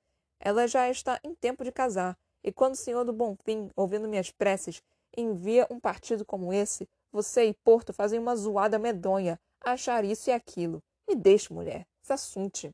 [0.40, 2.16] Ela já está em tempo de casar.
[2.42, 4.82] E quando o senhor do Bonfim, ouvindo minhas preces,
[5.16, 10.32] envia um partido como esse, você e Porto fazem uma zoada medonha achar isso e
[10.32, 10.82] aquilo.
[11.08, 11.86] Me deixe, mulher.
[12.02, 12.70] Se assunte.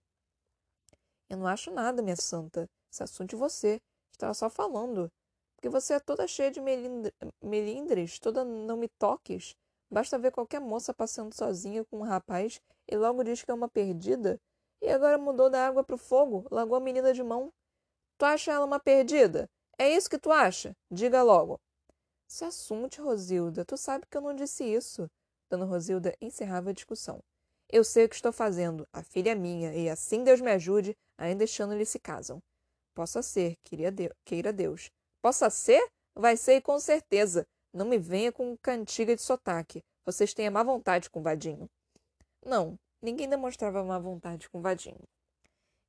[1.29, 2.69] Eu não acho nada, minha santa.
[2.91, 3.81] Se assunte você.
[4.13, 5.11] Estava só falando.
[5.57, 6.61] Porque você é toda cheia de
[7.43, 9.57] melindres, toda não me toques.
[9.91, 13.69] Basta ver qualquer moça passando sozinha com um rapaz e logo diz que é uma
[13.69, 14.41] perdida.
[14.85, 17.51] E agora mudou da água para o fogo, largou a menina de mão.
[18.19, 19.49] Tu acha ela uma perdida?
[19.79, 20.77] É isso que tu acha?
[20.91, 21.59] Diga logo.
[22.29, 23.65] Se assunte, Rosilda.
[23.65, 25.09] Tu sabe que eu não disse isso.
[25.51, 27.19] Dona Rosilda encerrava a discussão.
[27.73, 28.87] Eu sei o que estou fazendo.
[28.93, 32.43] A filha é minha, e assim Deus me ajude, ainda ano eles se casam.
[32.95, 34.91] Possa ser, queira Deus.
[35.23, 35.83] Possa ser?
[36.15, 37.47] Vai ser com certeza.
[37.73, 39.83] Não me venha com cantiga de sotaque.
[40.05, 41.71] Vocês têm a má vontade com Vadinho.
[42.45, 45.07] Não, ninguém demonstrava má vontade com Vadinho.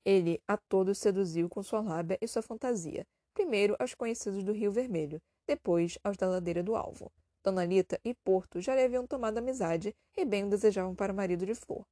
[0.04, 4.71] Ele a todos seduziu com sua lábia e sua fantasia, primeiro aos conhecidos do Rio
[4.71, 7.10] Vermelho, depois aos da ladeira do Alvo.
[7.41, 11.15] Dona Lita e Porto já lhe haviam tomado amizade e bem o desejavam para o
[11.15, 11.86] marido de Flor.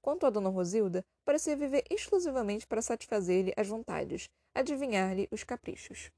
[0.00, 6.10] Quanto a Dona Rosilda, parecia viver exclusivamente para satisfazer-lhe as vontades, adivinhar-lhe os caprichos.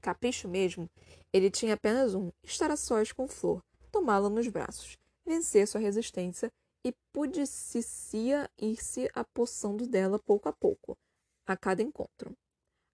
[0.00, 0.90] Capricho mesmo,
[1.32, 6.52] ele tinha apenas um: estar a sós com Flor, tomá-la nos braços, vencer sua resistência
[6.84, 10.96] e pudicicia ir-se apossando dela pouco a pouco,
[11.46, 12.36] a cada encontro,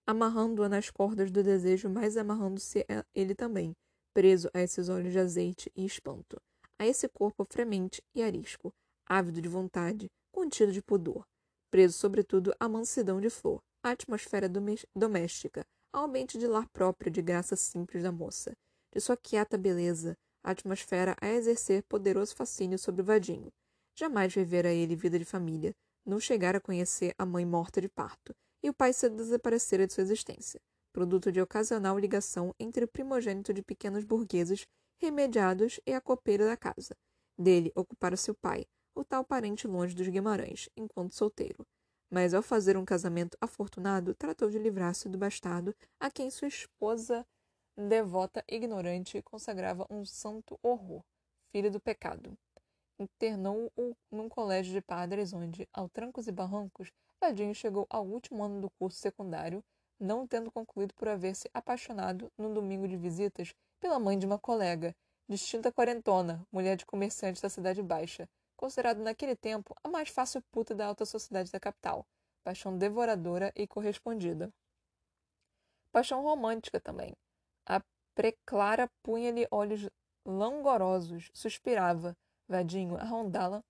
[0.07, 3.73] amarrando-a nas cordas do desejo, mas amarrando-se ele também,
[4.13, 6.41] preso a esses olhos de azeite e espanto,
[6.77, 8.71] a esse corpo fremente e arisco,
[9.05, 11.25] ávido de vontade, contido de pudor,
[11.71, 14.49] preso sobretudo à mansidão de flor, à atmosfera
[14.95, 18.53] doméstica, ao ambiente de lar próprio de graça simples da moça,
[18.93, 23.51] de sua quieta beleza, a atmosfera a exercer poderoso fascínio sobre o vadinho.
[23.99, 28.33] Jamais vivera ele vida de família, não chegara a conhecer a mãe morta de parto,
[28.63, 30.61] e o pai se desaparecera de sua existência
[30.93, 34.65] produto de ocasional ligação entre o primogênito de pequenos burgueses
[34.97, 36.95] remediados e a copeira da casa.
[37.37, 41.65] Dele ocupara seu pai, o tal parente longe dos Guimarães, enquanto solteiro.
[42.11, 47.25] Mas ao fazer um casamento afortunado, tratou de livrar-se do bastardo a quem sua esposa
[47.77, 51.03] devota ignorante consagrava um santo horror,
[51.51, 52.37] filho do pecado.
[52.99, 58.61] Internou-o num colégio de padres onde, ao trancos e barrancos, Vadinho chegou ao último ano
[58.61, 59.63] do curso secundário
[59.99, 64.39] não tendo concluído por haver se apaixonado, num domingo de visitas, pela mãe de uma
[64.39, 64.95] colega,
[65.27, 70.73] distinta quarentona, mulher de comerciante da Cidade Baixa, considerada naquele tempo a mais fácil puta
[70.73, 72.05] da alta sociedade da capital,
[72.43, 74.49] paixão devoradora e correspondida.
[75.91, 77.13] Paixão romântica também.
[77.67, 77.81] A
[78.15, 79.89] preclara punha-lhe olhos
[80.25, 82.15] langorosos, suspirava,
[82.49, 83.63] vadinho, a rondá-la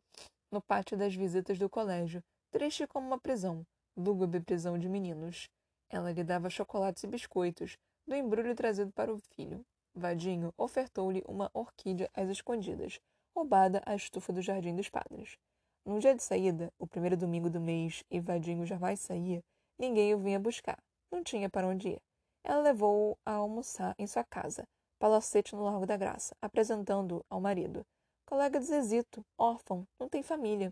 [0.52, 3.64] no pátio das visitas do colégio, triste como uma prisão,
[3.96, 5.48] lúgubre prisão de meninos.
[5.90, 9.64] Ela lhe dava chocolates e biscoitos, do embrulho trazido para o filho.
[9.94, 13.00] Vadinho ofertou-lhe uma orquídea às escondidas,
[13.36, 15.38] roubada à estufa do jardim dos padres.
[15.86, 19.44] Num dia de saída, o primeiro domingo do mês, e Vadinho jamais saía,
[19.78, 20.78] ninguém o vinha buscar.
[21.12, 22.02] Não tinha para onde ir.
[22.44, 24.64] Ela levou-o a almoçar em sua casa,
[25.00, 27.86] palacete no Largo da Graça, apresentando-o ao marido.
[28.30, 30.72] Colega de Zezito, órfão, não tem família.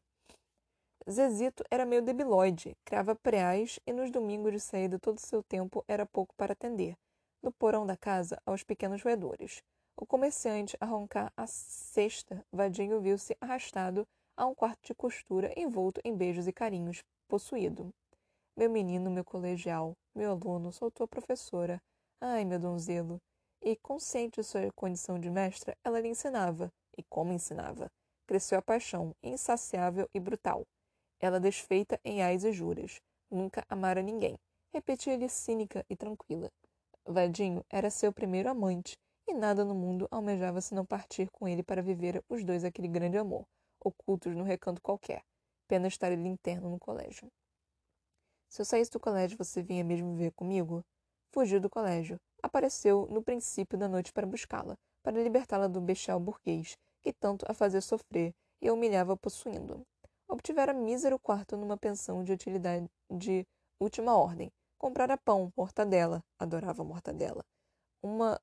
[1.09, 5.83] Zezito era meio debilóide, criava preais e nos domingos de saída todo o seu tempo
[5.87, 6.95] era pouco para atender,
[7.41, 9.63] no porão da casa, aos pequenos roedores.
[9.99, 15.99] O comerciante a roncar a cesta, Vadinho viu-se arrastado a um quarto de costura envolto
[16.03, 17.91] em beijos e carinhos, possuído.
[18.55, 21.81] Meu menino, meu colegial, meu aluno, soltou a professora.
[22.21, 23.19] Ai, meu donzelo!
[23.63, 26.71] E, consciente de sua condição de mestra, ela lhe ensinava.
[26.97, 27.91] E como ensinava?
[28.25, 30.65] Cresceu a paixão, insaciável e brutal.
[31.19, 32.99] Ela desfeita em ais e juras.
[33.29, 34.37] Nunca amara ninguém.
[34.73, 36.51] Repetia-lhe cínica e tranquila.
[37.05, 41.81] Vadinho era seu primeiro amante, e nada no mundo almejava senão partir com ele para
[41.81, 43.45] viver os dois aquele grande amor,
[43.79, 45.23] ocultos no recanto qualquer.
[45.67, 47.29] Pena estar ele interno no colégio.
[48.49, 50.83] Se eu saísse do colégio, você vinha mesmo viver comigo?
[51.31, 52.19] Fugiu do colégio.
[52.41, 56.77] Apareceu no princípio da noite para buscá-la, para libertá-la do bestial burguês,
[57.07, 59.81] que tanto a fazia sofrer e a humilhava possuindo
[60.27, 63.45] obtivera mísero quarto numa pensão de utilidade de
[63.79, 64.51] última ordem.
[64.77, 67.45] Comprara pão, mortadela, adorava mortadela.
[68.03, 68.37] Uma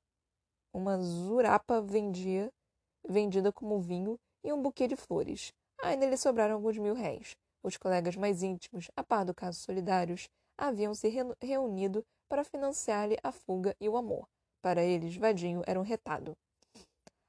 [0.72, 2.50] uma zurapa vendia,
[3.06, 5.52] vendida como vinho e um buquê de flores.
[5.82, 7.36] Ainda lhe sobraram alguns mil réis.
[7.62, 10.26] Os colegas mais íntimos, a par do caso solidários,
[10.58, 11.08] haviam se
[11.40, 14.26] reunido para financiar-lhe a fuga e o amor.
[14.62, 16.34] Para eles, Vadinho era um retado.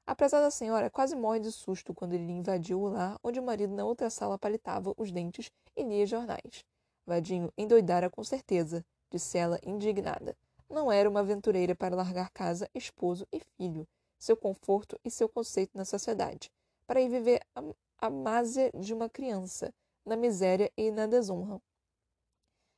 [0.06, 3.84] A senhora quase morre de susto quando ele invadiu o lar onde o marido na
[3.84, 6.64] outra sala palitava os dentes e lia jornais.
[7.04, 10.36] Vadinho endoidara com certeza, disse ela indignada.
[10.70, 15.76] Não era uma aventureira para largar casa, esposo e filho, seu conforto e seu conceito
[15.76, 16.52] na sociedade,
[16.86, 17.62] para ir viver a,
[17.98, 21.60] a másia de uma criança, na miséria e na desonra.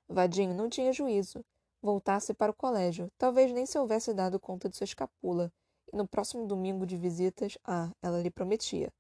[0.08, 1.44] Vadinho não tinha juízo.
[1.80, 5.52] Voltasse para o colégio, talvez nem se houvesse dado conta de sua escapula,
[5.92, 8.92] no próximo domingo de visitas, ah, ela lhe prometia.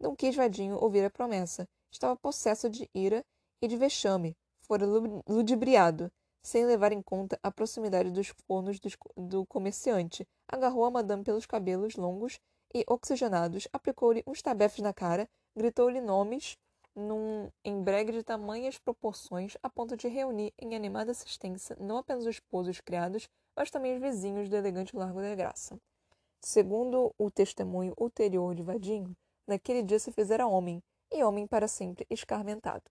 [0.00, 1.68] Não quis Vadinho ouvir a promessa.
[1.90, 3.24] Estava possessa de ira
[3.60, 4.36] e de vexame.
[4.62, 4.86] Fora
[5.28, 6.10] ludibriado.
[6.40, 8.78] sem levar em conta a proximidade dos fornos
[9.16, 10.26] do comerciante.
[10.46, 12.38] Agarrou a madame pelos cabelos longos
[12.74, 16.56] e oxigenados, aplicou-lhe uns tabefes na cara, gritou-lhe nomes
[16.94, 22.36] num embregue de tamanhas proporções a ponto de reunir em animada assistência não apenas os
[22.36, 25.78] esposos os criados, mas também os vizinhos do elegante Largo da Graça.
[26.40, 32.06] Segundo o testemunho ulterior de Vadinho, naquele dia se fizera homem, e homem para sempre
[32.10, 32.84] escarmentado.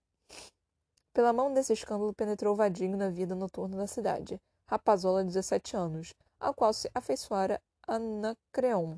[1.12, 6.14] Pela mão desse escândalo penetrou Vadinho na vida noturna da cidade, rapazola de 17 anos,
[6.38, 8.96] ao qual se afeiçoara Anacreon,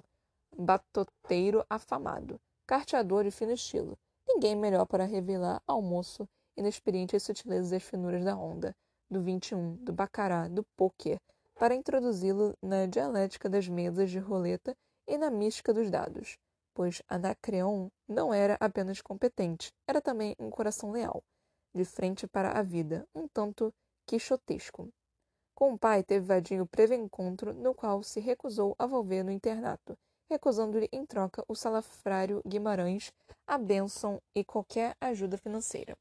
[0.56, 3.96] batoteiro afamado, carteador de fino estilo.
[4.26, 8.74] Ninguém melhor para revelar ao moço inexperiente as sutilezas e as finuras da onda,
[9.10, 11.20] do 21, do bacará, do pôquer,
[11.60, 14.74] para introduzi-lo na dialética das mesas de roleta
[15.06, 16.38] e na mística dos dados,
[16.72, 21.22] pois Anacreon não era apenas competente, era também um coração leal,
[21.74, 23.74] de frente para a vida, um tanto
[24.06, 24.88] quixotesco.
[25.54, 29.98] Com o pai teve Vadinho breve encontro, no qual se recusou a volver no internato,
[30.30, 33.12] recusando-lhe em troca o salafrário Guimarães,
[33.46, 35.94] a bênção e qualquer ajuda financeira.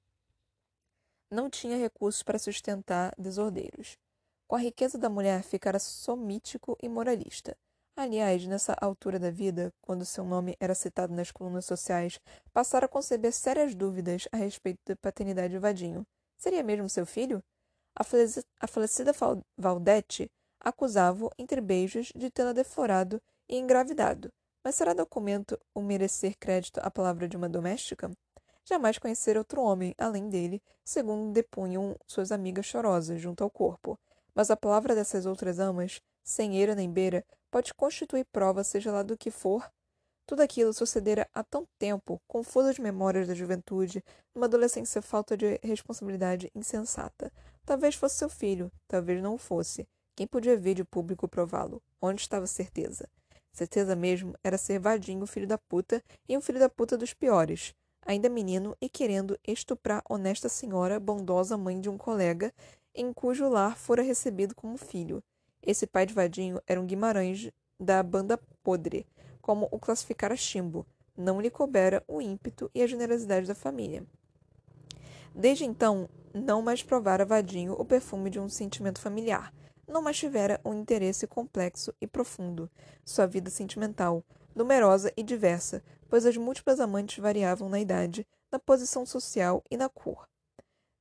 [1.30, 3.98] Não tinha recursos para sustentar desordeiros.
[4.50, 7.56] Com a riqueza da mulher, ficara somítico e moralista.
[7.96, 12.20] Aliás, nessa altura da vida, quando seu nome era citado nas colunas sociais,
[12.52, 16.04] passara a conceber sérias dúvidas a respeito da paternidade de Vadinho.
[16.36, 17.44] Seria mesmo seu filho?
[17.96, 19.12] A falecida
[19.56, 24.34] Valdete acusava-o, entre beijos, de tê-la deflorado e engravidado.
[24.64, 28.10] Mas será documento o merecer crédito à palavra de uma doméstica?
[28.66, 33.96] Jamais conhecera outro homem, além dele, segundo depunham suas amigas chorosas junto ao corpo
[34.34, 39.04] mas a palavra dessas outras amas, sem eira nem beira, pode constituir prova, seja lá
[39.04, 39.70] do que for.
[40.26, 44.04] Tudo aquilo sucedera há tão tempo, confusas memórias da juventude,
[44.36, 47.32] numa adolescência falta de responsabilidade insensata.
[47.66, 49.88] Talvez fosse seu filho, talvez não o fosse.
[50.16, 51.82] Quem podia ver de público prová-lo?
[52.02, 53.10] Onde estava certeza?
[53.52, 57.74] Certeza mesmo era ser vadinho, filho da puta, e um filho da puta dos piores.
[58.06, 62.54] Ainda menino e querendo estuprar honesta senhora, bondosa mãe de um colega,
[63.00, 65.24] em cujo lar fora recebido como filho.
[65.64, 69.08] Esse pai de Vadinho era um Guimarães da banda podre,
[69.42, 70.86] como o classificara Chimbo.
[71.16, 74.06] Não lhe coubera o ímpeto e a generosidade da família.
[75.34, 79.54] Desde então, não mais provara Vadinho o perfume de um sentimento familiar.
[79.88, 82.70] Não mais tivera um interesse complexo e profundo.
[83.06, 89.06] Sua vida sentimental, numerosa e diversa, pois as múltiplas amantes variavam na idade, na posição
[89.06, 90.29] social e na cor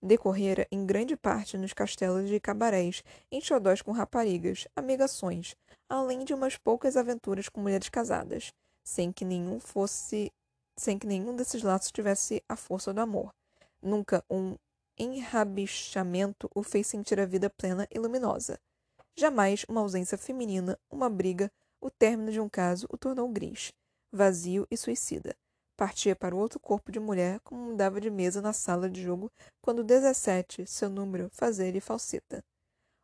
[0.02, 5.56] decorrera em grande parte nos castelos de cabarés, em xodós com raparigas, amigações,
[5.88, 8.52] além de umas poucas aventuras com mulheres casadas,
[8.84, 10.32] sem que nenhum fosse
[10.78, 13.34] sem que nenhum desses laços tivesse a força do amor.
[13.82, 14.56] Nunca um
[14.96, 18.60] enrabixamento o fez sentir a vida plena e luminosa.
[19.16, 23.72] Jamais uma ausência feminina, uma briga, o término de um caso o tornou gris,
[24.12, 25.36] vazio e suicida.
[25.78, 29.30] Partia para outro corpo de mulher como mudava de mesa na sala de jogo
[29.62, 32.42] quando dezessete, seu número, fazia-lhe falseta.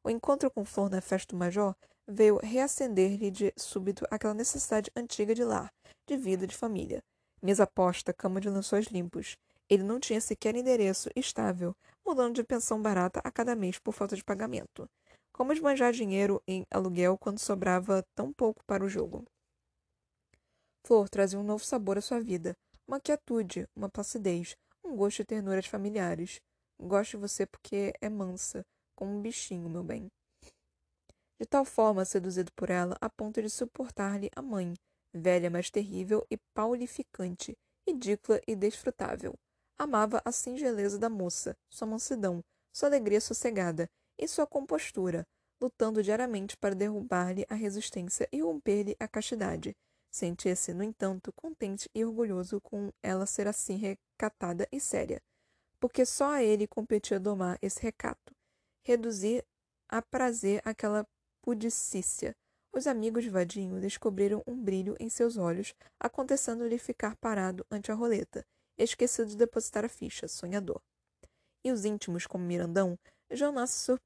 [0.02, 5.36] O encontro com Flor na festa do Major veio reacender-lhe de súbito aquela necessidade antiga
[5.36, 5.72] de lar,
[6.04, 7.00] de vida, de família.
[7.40, 9.36] Mesa posta, cama de lençóis limpos.
[9.70, 14.16] Ele não tinha sequer endereço estável, mudando de pensão barata a cada mês por falta
[14.16, 14.90] de pagamento.
[15.32, 19.24] Como esbanjar dinheiro em aluguel quando sobrava tão pouco para o jogo?
[20.86, 22.54] Flor trazia um novo sabor à sua vida,
[22.86, 26.42] uma quietude, uma placidez, um gosto e ternuras familiares.
[26.78, 30.10] Gosto de você porque é mansa, como um bichinho, meu bem.
[31.40, 34.74] De tal forma seduzido por ela a ponto de suportar-lhe a mãe,
[35.12, 37.56] velha, mas terrível e paulificante,
[37.88, 39.34] ridícula e desfrutável.
[39.78, 42.42] Amava a singeleza da moça, sua mansidão,
[42.74, 45.26] sua alegria sossegada e sua compostura,
[45.60, 49.74] lutando diariamente para derrubar-lhe a resistência e romper-lhe a castidade,
[50.14, 55.20] Sentia-se, no entanto, contente e orgulhoso com ela ser assim recatada e séria,
[55.80, 58.32] porque só a ele competia domar esse recato,
[58.84, 59.44] reduzir
[59.88, 61.04] a prazer aquela
[61.42, 62.32] pudicícia.
[62.72, 67.94] Os amigos de Vadinho descobriram um brilho em seus olhos, acontecendo-lhe ficar parado ante a
[67.96, 68.46] roleta,
[68.78, 70.80] esquecido de depositar a ficha, sonhador.
[71.64, 72.96] E os íntimos, como Mirandão,
[73.32, 73.98] já não se,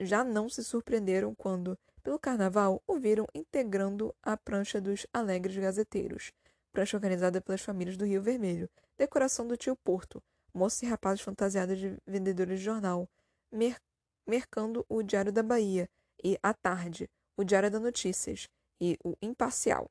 [0.00, 6.32] já não se surpreenderam quando, pelo carnaval, o viram integrando a prancha dos Alegres Gazeteiros,
[6.70, 11.78] prancha organizada pelas famílias do Rio Vermelho, decoração do tio Porto, moços e rapazes fantasiados
[11.78, 13.08] de vendedores de jornal,
[13.50, 13.78] mer
[14.26, 15.88] mercando o Diário da Bahia
[16.22, 18.48] e, à tarde, o Diário da Notícias
[18.80, 19.90] e o Imparcial.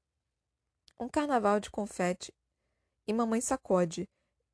[1.00, 2.32] Um carnaval de confete
[3.08, 4.08] e mamãe sacode,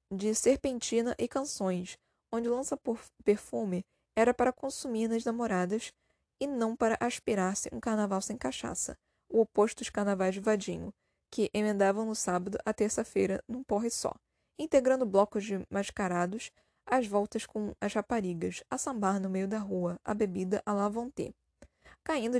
[0.10, 1.97] de serpentina e canções,
[2.32, 2.80] onde lança
[3.24, 3.84] perfume
[4.16, 5.91] era para consumir nas namoradas
[6.40, 8.98] e não para aspirar-se um carnaval sem cachaça,
[9.30, 10.94] o oposto dos carnavais de vadinho,
[11.32, 14.14] que emendavam no sábado a terça-feira num porre só,
[14.58, 16.52] integrando blocos de mascarados,
[16.86, 20.90] as voltas com as raparigas, a sambar no meio da rua, a bebida à la
[20.90, 21.36] vontade,
[22.04, 22.40] caindo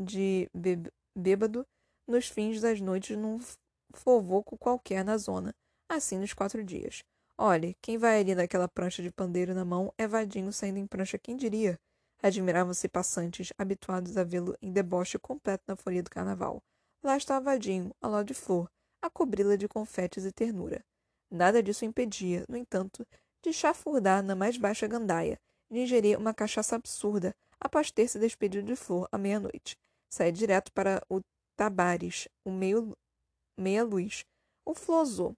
[0.00, 1.66] de, de bêbado
[2.08, 3.38] nos fins das noites num
[3.94, 5.54] fovoco qualquer na zona,
[5.88, 7.02] assim nos quatro dias.
[7.36, 11.18] Olhe, quem vai ali naquela prancha de pandeiro na mão é vadinho saindo em prancha,
[11.18, 11.78] quem diria?
[12.24, 16.62] Admiravam-se passantes, habituados a vê-lo em deboche completo na folia do carnaval.
[17.02, 18.66] Lá estava Vadinho, ao lado de Flor,
[19.02, 20.82] a cobri-la de confetes e ternura.
[21.30, 23.06] Nada disso impedia, no entanto,
[23.42, 25.38] de chafurdar na mais baixa gandaia,
[25.70, 29.76] de ingerir uma cachaça absurda, após ter se despedido de Flor à meia-noite.
[30.08, 31.20] Sair direto para o
[31.54, 32.96] Tabares, o meio,
[33.54, 34.24] meia-luz,
[34.64, 35.36] o Flozô.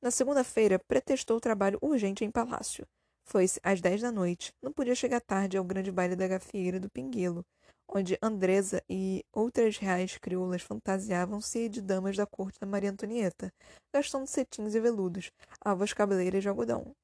[0.00, 2.86] Na segunda-feira, pretextou trabalho urgente em palácio.
[3.24, 4.52] Foi-se às dez da noite.
[4.62, 7.44] Não podia chegar tarde ao grande baile da gafieira do Pinguelo,
[7.88, 13.52] onde Andresa e outras reais crioulas fantasiavam-se de damas da corte da Maria Antonieta,
[13.94, 16.94] gastando cetins e veludos, alvas cabeleiras de algodão.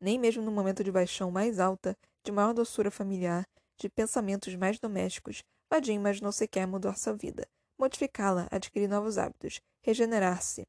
[0.00, 3.44] Nem mesmo no momento de paixão mais alta, de maior doçura familiar,
[3.78, 7.46] de pensamentos mais domésticos, Vadim imaginou sequer mudar sua vida,
[7.78, 10.62] modificá-la, adquirir novos hábitos, regenerar-se.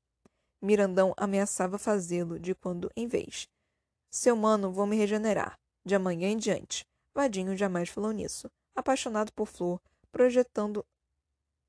[0.61, 3.47] Mirandão ameaçava fazê-lo de quando em vez.
[4.15, 5.57] Seu mano, vou me regenerar.
[5.83, 6.85] De amanhã em diante.
[7.15, 8.47] Vadinho jamais falou nisso.
[8.75, 10.85] Apaixonado por Flor, projetando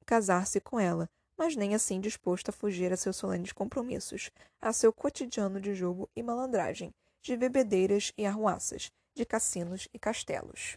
[0.05, 4.31] casar-se com ela, mas nem assim disposto a fugir a seus solenes compromissos,
[4.61, 6.93] a seu cotidiano de jogo e malandragem,
[7.23, 10.77] de bebedeiras e arruaças, de cassinos e castelos.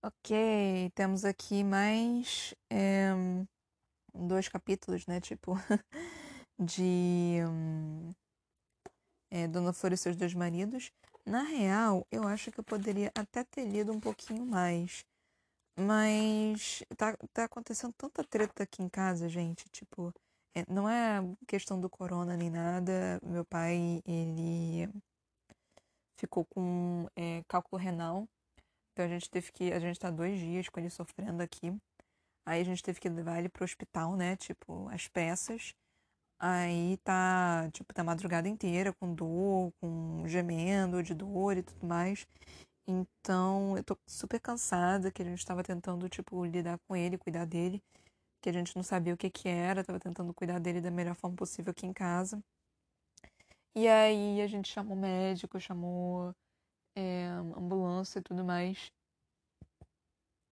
[0.00, 3.12] Ok, temos aqui mais é,
[4.14, 5.20] dois capítulos, né?
[5.20, 5.54] Tipo,
[6.58, 7.38] de
[9.30, 10.92] é, Dona Flor e seus dois maridos.
[11.24, 15.04] Na real, eu acho que eu poderia até ter lido um pouquinho mais.
[15.78, 19.68] Mas tá, tá acontecendo tanta treta aqui em casa, gente.
[19.70, 20.12] Tipo,
[20.54, 23.18] é, não é questão do corona nem nada.
[23.22, 24.88] Meu pai, ele
[26.16, 28.28] ficou com é, cálculo renal.
[28.92, 29.72] Então a gente teve que.
[29.72, 31.74] A gente tá dois dias com ele sofrendo aqui.
[32.46, 34.36] Aí a gente teve que levar ele pro hospital, né?
[34.36, 35.74] Tipo, as peças.
[36.38, 42.26] Aí tá, tipo, tá madrugada inteira com dor, com gemendo de dor e tudo mais.
[42.86, 47.44] Então, eu tô super cansada, que a gente tava tentando, tipo, lidar com ele, cuidar
[47.46, 47.82] dele,
[48.42, 51.14] que a gente não sabia o que que era, tava tentando cuidar dele da melhor
[51.14, 52.42] forma possível aqui em casa.
[53.74, 56.34] E aí a gente chamou médico, chamou
[56.96, 57.26] é,
[57.56, 58.90] ambulância e tudo mais.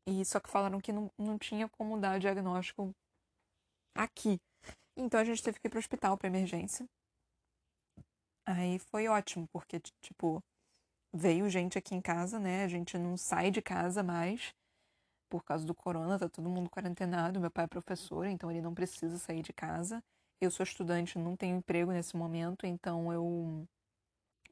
[0.07, 2.95] E só que falaram que não, não tinha como dar diagnóstico
[3.95, 4.41] aqui.
[4.97, 6.87] Então a gente teve que ir pro hospital para emergência.
[8.47, 10.43] Aí foi ótimo, porque, tipo,
[11.13, 12.65] veio gente aqui em casa, né?
[12.65, 14.53] A gente não sai de casa mais
[15.31, 17.41] por causa do corona, tá todo mundo quarentenado.
[17.41, 20.03] Meu pai é professor, então ele não precisa sair de casa.
[20.41, 23.67] Eu sou estudante, não tenho emprego nesse momento, então eu,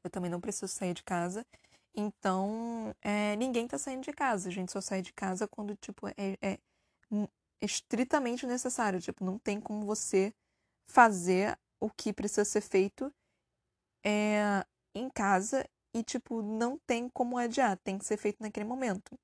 [0.03, 1.45] eu também não preciso sair de casa.
[1.95, 4.49] Então, é, ninguém tá saindo de casa.
[4.49, 6.59] A gente só sai de casa quando, tipo, é, é
[7.61, 9.01] estritamente necessário.
[9.01, 10.33] Tipo, não tem como você
[10.89, 13.13] fazer o que precisa ser feito
[14.05, 14.65] é,
[14.95, 17.77] em casa e, tipo, não tem como adiar.
[17.83, 19.17] Tem que ser feito naquele momento.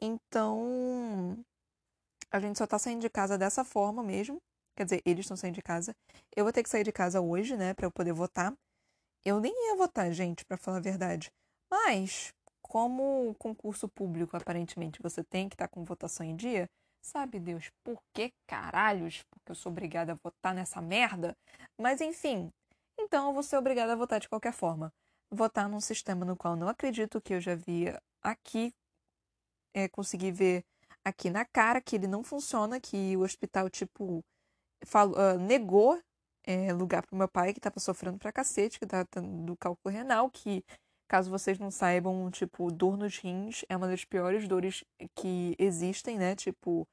[0.00, 1.42] Então,
[2.30, 4.40] a gente só tá saindo de casa dessa forma mesmo.
[4.76, 5.96] Quer dizer, eles estão saindo de casa.
[6.36, 8.54] Eu vou ter que sair de casa hoje, né, para eu poder votar.
[9.24, 11.32] Eu nem ia votar, gente, para falar a verdade.
[11.70, 16.68] Mas, como concurso público, aparentemente, você tem que estar tá com votação em dia,
[17.02, 19.22] sabe Deus por que caralhos?
[19.30, 21.36] Porque eu sou obrigada a votar nessa merda?
[21.80, 22.50] Mas enfim,
[22.98, 24.92] então eu vou ser obrigada a votar de qualquer forma.
[25.30, 28.72] Votar num sistema no qual não acredito que eu já via aqui,
[29.74, 30.64] é, consegui ver
[31.04, 34.24] aqui na cara que ele não funciona, que o hospital, tipo,
[34.84, 36.00] falou, uh, negou
[36.44, 39.06] é, lugar pro meu pai, que tava sofrendo pra cacete, que tava
[39.44, 40.64] do cálculo renal, que
[41.08, 44.84] Caso vocês não saibam, tipo, dor nos rins é uma das piores dores
[45.14, 46.34] que existem, né?
[46.34, 46.86] Tipo,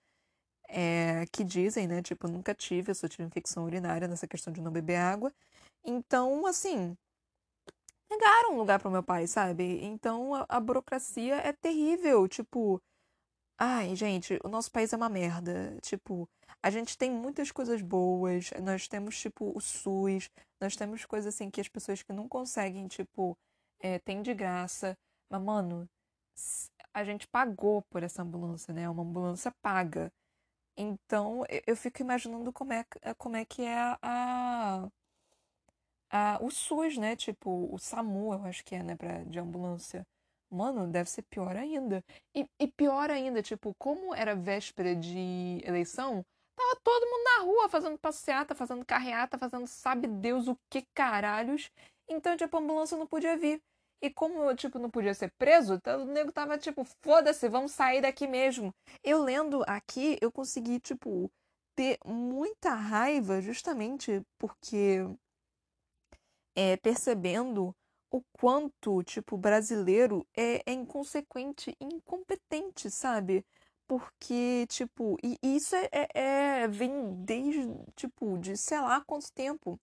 [0.69, 2.01] é, que dizem, né?
[2.01, 5.33] Tipo, nunca tive, eu só tive infecção urinária nessa questão de não beber água.
[5.83, 6.95] Então, assim,
[8.09, 9.83] negaram um lugar pro meu pai, sabe?
[9.83, 12.27] Então, a, a burocracia é terrível.
[12.27, 12.81] Tipo,
[13.57, 15.77] ai, gente, o nosso país é uma merda.
[15.81, 16.29] Tipo,
[16.61, 20.29] a gente tem muitas coisas boas, nós temos, tipo, o SUS,
[20.61, 23.37] nós temos coisas assim que as pessoas que não conseguem, tipo
[23.83, 24.97] é, tem de graça.
[25.29, 25.87] Mas, mano,
[26.93, 28.89] a gente pagou por essa ambulância, né?
[28.89, 30.11] Uma ambulância paga.
[30.77, 32.85] Então, eu fico imaginando como é,
[33.17, 34.89] como é que é a,
[36.09, 37.15] a, o SUS, né?
[37.15, 38.95] Tipo, o SAMU, eu acho que é, né?
[38.95, 40.07] Pra, de ambulância.
[40.49, 42.03] Mano, deve ser pior ainda.
[42.35, 46.23] E, e pior ainda, tipo, como era véspera de eleição,
[46.55, 51.71] tava todo mundo na rua fazendo passeata, fazendo carreata, fazendo sabe Deus o que caralhos.
[52.07, 53.61] Então, tipo, a ambulância não podia vir.
[54.03, 58.27] E como, tipo, não podia ser preso, o nego tava tipo, foda-se, vamos sair daqui
[58.27, 58.75] mesmo.
[59.01, 61.31] Eu lendo aqui, eu consegui, tipo,
[61.73, 64.97] ter muita raiva justamente porque
[66.53, 67.73] é, percebendo
[68.11, 73.45] o quanto, tipo, brasileiro é, é inconsequente incompetente, sabe?
[73.87, 76.07] Porque, tipo, e isso é, é,
[76.63, 79.79] é, vem desde, tipo, de sei lá quanto tempo.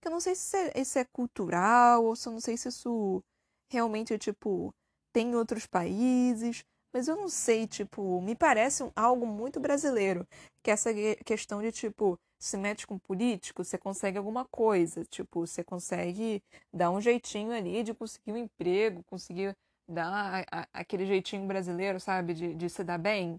[0.00, 2.68] Que eu não sei se é, isso é cultural, ou se eu não sei se
[2.68, 3.22] isso
[3.70, 4.74] realmente, tipo,
[5.12, 10.26] tem em outros países, mas eu não sei, tipo, me parece algo muito brasileiro,
[10.62, 10.90] que essa
[11.24, 16.42] questão de, tipo, se mete com político, você consegue alguma coisa, tipo, você consegue
[16.72, 19.54] dar um jeitinho ali de conseguir um emprego, conseguir
[19.88, 23.38] dar a, a, aquele jeitinho brasileiro, sabe, de, de se dar bem.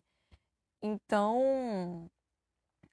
[0.82, 2.08] Então,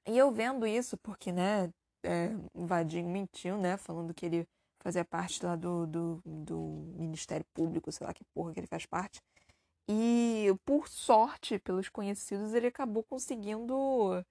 [0.07, 1.71] e eu vendo isso, porque, né,
[2.03, 4.47] é, o Vadinho mentiu, né, falando que ele
[4.81, 6.59] fazia parte lá do, do, do
[6.97, 9.21] Ministério Público, sei lá que porra que ele faz parte.
[9.89, 14.25] E, por sorte, pelos conhecidos, ele acabou conseguindo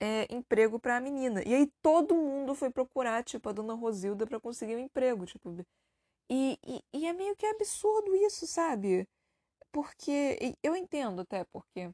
[0.00, 1.42] é, emprego para a menina.
[1.46, 5.64] E aí todo mundo foi procurar, tipo, a dona Rosilda para conseguir um emprego, tipo.
[6.30, 9.08] E, e, e, é meio que absurdo isso, sabe?
[9.72, 11.90] Porque eu entendo até porque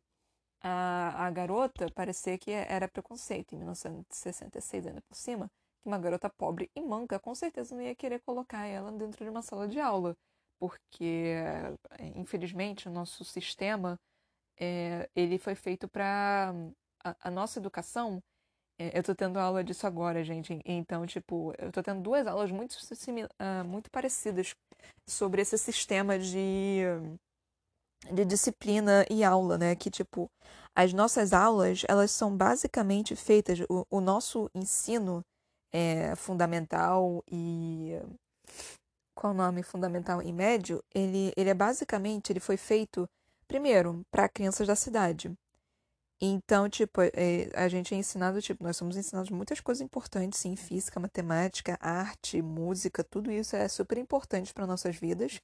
[0.62, 5.51] a, a garota parecia que era preconceito em 1966 ainda por cima
[5.85, 9.43] uma garota pobre e manca com certeza não ia querer colocar ela dentro de uma
[9.43, 10.16] sala de aula,
[10.59, 11.35] porque
[12.16, 13.99] infelizmente o nosso sistema
[14.59, 16.53] é, ele foi feito para
[17.05, 18.22] a, a, nossa educação.
[18.79, 20.61] É, eu estou tendo aula disso agora, gente.
[20.64, 24.55] Então, tipo, eu estou tendo duas aulas muito, uh, muito parecidas
[25.09, 26.83] sobre esse sistema de,
[28.12, 29.74] de disciplina e aula, né?
[29.76, 30.31] Que, tipo,
[30.74, 35.24] as nossas aulas, elas são basicamente feitas, o, o nosso ensino
[35.72, 38.00] é, fundamental e
[39.14, 43.08] qual o nome fundamental e médio, ele, ele é basicamente, ele foi feito
[43.48, 45.32] primeiro para crianças da cidade.
[46.20, 50.56] Então, tipo, é, a gente é ensinado, tipo, nós somos ensinados muitas coisas importantes, sim,
[50.56, 55.40] física, matemática, arte, música, tudo isso é super importante para nossas vidas.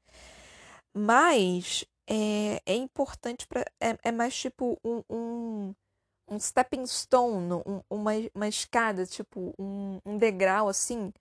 [0.92, 5.74] Mas é, é importante para é, é mais tipo um, um
[6.28, 11.12] um stepping stone, um, uma, uma escada, tipo um, um degrau assim,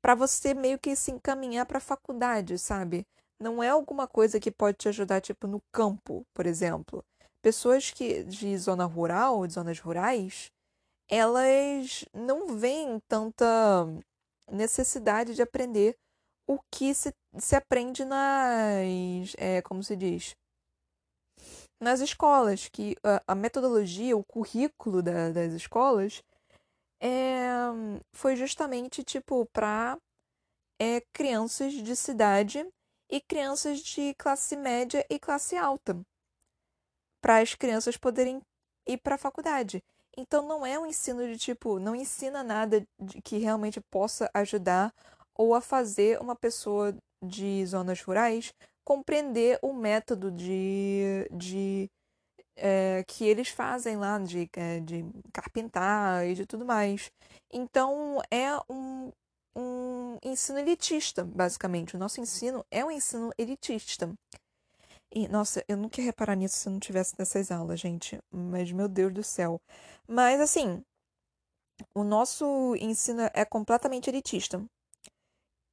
[0.00, 3.06] para você meio que se encaminhar para a faculdade, sabe?
[3.38, 7.02] Não é alguma coisa que pode te ajudar, tipo, no campo, por exemplo.
[7.42, 10.50] Pessoas que de zona rural, de zonas rurais,
[11.08, 13.86] elas não veem tanta
[14.50, 15.96] necessidade de aprender
[16.46, 19.34] o que se, se aprende nas.
[19.38, 20.34] É, como se diz?
[21.80, 26.22] Nas escolas, que a, a metodologia, o currículo da, das escolas
[27.00, 27.48] é,
[28.12, 29.98] foi justamente tipo para
[30.78, 32.66] é, crianças de cidade
[33.08, 35.98] e crianças de classe média e classe alta,
[37.20, 38.40] para as crianças poderem
[38.86, 39.82] ir para a faculdade.
[40.16, 42.86] Então não é um ensino de tipo, não ensina nada
[43.24, 44.92] que realmente possa ajudar
[45.34, 48.52] ou a fazer uma pessoa de zonas rurais
[48.84, 51.90] compreender o método de, de
[52.56, 57.10] é, que eles fazem lá de, é, de carpintar e de tudo mais.
[57.52, 59.10] Então é um,
[59.56, 61.96] um ensino elitista, basicamente.
[61.96, 64.12] O nosso ensino é um ensino elitista.
[65.12, 68.18] E, nossa, eu nunca ia reparar nisso se eu não tivesse nessas aulas, gente.
[68.30, 69.60] Mas, meu Deus do céu.
[70.06, 70.84] Mas, assim,
[71.94, 74.64] o nosso ensino é completamente elitista.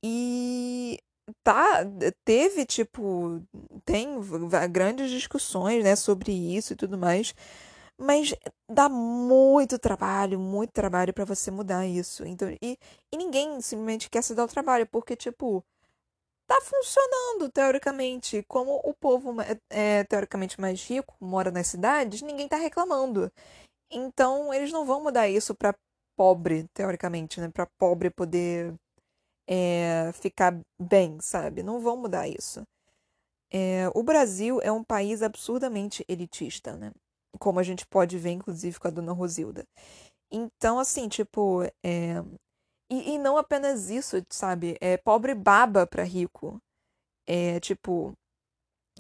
[0.03, 0.99] E
[1.43, 1.86] tá,
[2.25, 3.41] teve, tipo,
[3.86, 4.19] tem
[4.71, 7.34] grandes discussões, né, sobre isso e tudo mais,
[7.99, 8.34] mas
[8.69, 12.25] dá muito trabalho, muito trabalho para você mudar isso.
[12.25, 12.78] Então, e,
[13.11, 15.63] e ninguém simplesmente quer se dar o trabalho, porque, tipo,
[16.47, 18.43] tá funcionando, teoricamente.
[18.47, 23.32] Como o povo é, é teoricamente mais rico, mora nas cidades, ninguém tá reclamando.
[23.91, 25.75] Então, eles não vão mudar isso para
[26.17, 28.75] pobre, teoricamente, né, para pobre poder
[29.48, 31.64] é, ficar bem, sabe?
[31.64, 32.64] Não vão mudar isso.
[33.52, 36.91] É, o Brasil é um país absurdamente elitista, né?
[37.39, 39.64] Como a gente pode ver, inclusive, com a dona Rosilda.
[40.32, 41.64] Então, assim, tipo.
[41.84, 42.24] É...
[42.89, 44.78] E, e não apenas isso, sabe?
[44.82, 46.60] É pobre baba para rico.
[47.28, 48.14] É tipo.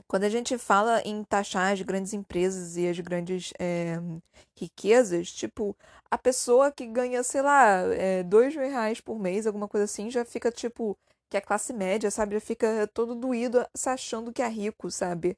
[0.07, 3.99] Quando a gente fala em taxar as grandes empresas e as grandes é,
[4.55, 5.75] riquezas, tipo,
[6.09, 10.09] a pessoa que ganha, sei lá, é, dois mil reais por mês, alguma coisa assim,
[10.09, 10.97] já fica, tipo,
[11.29, 12.35] que é classe média, sabe?
[12.35, 15.37] Já fica todo doído se achando que é rico, sabe?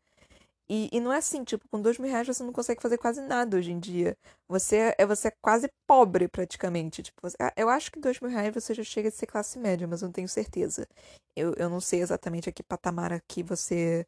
[0.70, 3.22] E, e não é assim, tipo, com dois mil reais você não consegue fazer quase
[3.22, 4.16] nada hoje em dia.
[4.48, 7.02] Você é, você é quase pobre, praticamente.
[7.02, 9.58] Tipo, você, ah, eu acho que dois mil reais você já chega a ser classe
[9.58, 10.88] média, mas eu não tenho certeza.
[11.36, 14.06] Eu, eu não sei exatamente a que patamar aqui você,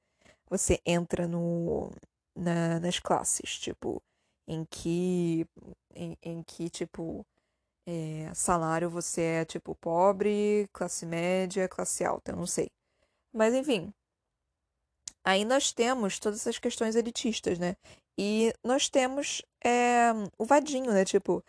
[0.52, 1.90] você entra no,
[2.36, 4.02] na, nas classes, tipo,
[4.48, 5.48] em que,
[5.96, 7.26] em, em que tipo,
[7.88, 12.70] é, salário você é, tipo, pobre, classe média, classe alta, eu não sei.
[13.34, 13.94] Mas, enfim,
[15.24, 17.76] Aí nós temos todas essas questões elitistas, né?
[18.18, 21.06] E nós temos é, o Vadinho, né?
[21.06, 21.44] Tipo,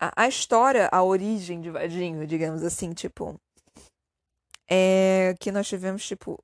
[0.00, 3.36] a, a, história, a origem de Vadinho, digamos assim, tipo.
[4.70, 6.38] É que nós tivemos, tipo.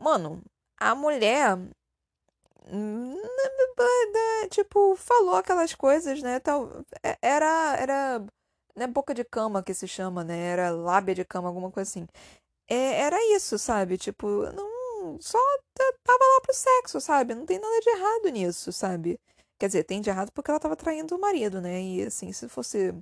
[0.00, 0.42] Mano,
[0.80, 1.58] a mulher.
[4.50, 6.40] Tipo, falou aquelas coisas, né?
[6.40, 7.76] Tal, é, era.
[7.78, 8.26] Era.
[8.76, 10.38] Não é boca de cama que se chama, né?
[10.38, 12.06] Era lábia de cama, alguma coisa assim.
[12.68, 13.98] É, era isso, sabe?
[13.98, 15.38] Tipo, não só
[15.74, 17.34] tava lá pro sexo, sabe?
[17.34, 19.18] Não tem nada de errado nisso, sabe?
[19.58, 21.80] Quer dizer, tem de errado porque ela tava traindo o marido, né?
[21.82, 22.94] E assim, se fosse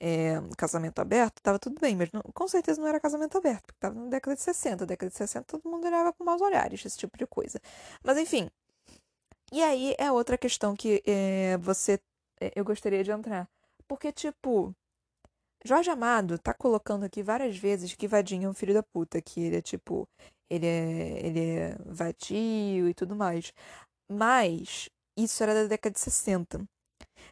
[0.00, 3.80] é, casamento aberto, tava tudo bem, mas não, com certeza não era casamento aberto, porque
[3.80, 4.86] tava na década de 60.
[4.86, 7.60] Década de 60 todo mundo olhava com maus olhares, esse tipo de coisa.
[8.04, 8.50] Mas enfim.
[9.52, 11.98] E aí é outra questão que é, você.
[12.40, 13.48] É, eu gostaria de entrar.
[13.86, 14.74] Porque, tipo.
[15.64, 19.40] Jorge Amado tá colocando aqui várias vezes que Vadinho é um filho da puta, que
[19.40, 20.08] ele é tipo
[20.50, 23.52] ele é, ele é vadio e tudo mais.
[24.10, 26.64] Mas isso era da década de 60.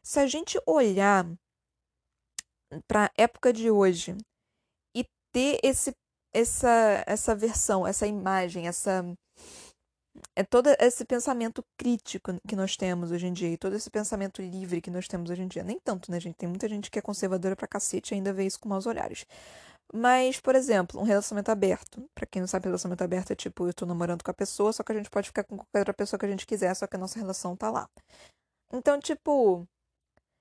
[0.02, 1.26] Se a gente olhar
[2.86, 4.16] para época de hoje
[4.94, 5.92] e ter esse,
[6.34, 9.04] essa, essa versão, essa imagem, essa
[10.34, 14.40] é todo esse pensamento crítico que nós temos hoje em dia e todo esse pensamento
[14.40, 15.62] livre que nós temos hoje em dia.
[15.62, 16.36] Nem tanto, né, gente?
[16.36, 19.26] Tem muita gente que é conservadora pra cacete e ainda vê isso com maus olhares.
[19.92, 22.08] Mas, por exemplo, um relacionamento aberto.
[22.14, 24.82] Para quem não sabe, relacionamento aberto é tipo, eu tô namorando com a pessoa, só
[24.82, 26.96] que a gente pode ficar com qualquer outra pessoa que a gente quiser, só que
[26.96, 27.88] a nossa relação tá lá.
[28.72, 29.66] Então, tipo,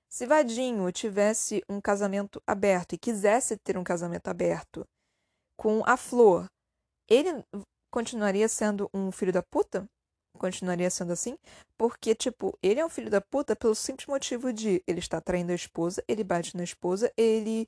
[0.08, 4.86] se Vadinho tivesse um casamento aberto e quisesse ter um casamento aberto
[5.56, 6.46] com a Flor,
[7.08, 7.44] ele
[7.90, 9.86] continuaria sendo um filho da puta?
[10.38, 11.38] Continuaria sendo assim?
[11.78, 15.52] Porque, tipo, ele é um filho da puta pelo simples motivo de ele está traindo
[15.52, 17.66] a esposa, ele bate na esposa, ele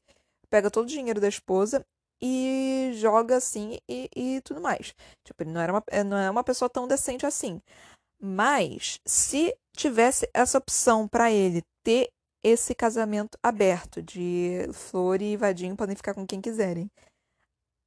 [0.50, 1.84] pega todo o dinheiro da esposa
[2.20, 4.94] e joga assim e, e tudo mais.
[5.24, 7.60] Tipo, ele não, era uma, eh, não é uma pessoa tão decente assim.
[8.20, 12.10] Mas, se tivesse essa opção para ele ter
[12.42, 16.90] esse casamento aberto de Flor e Vadinho podem ficar com quem quiserem.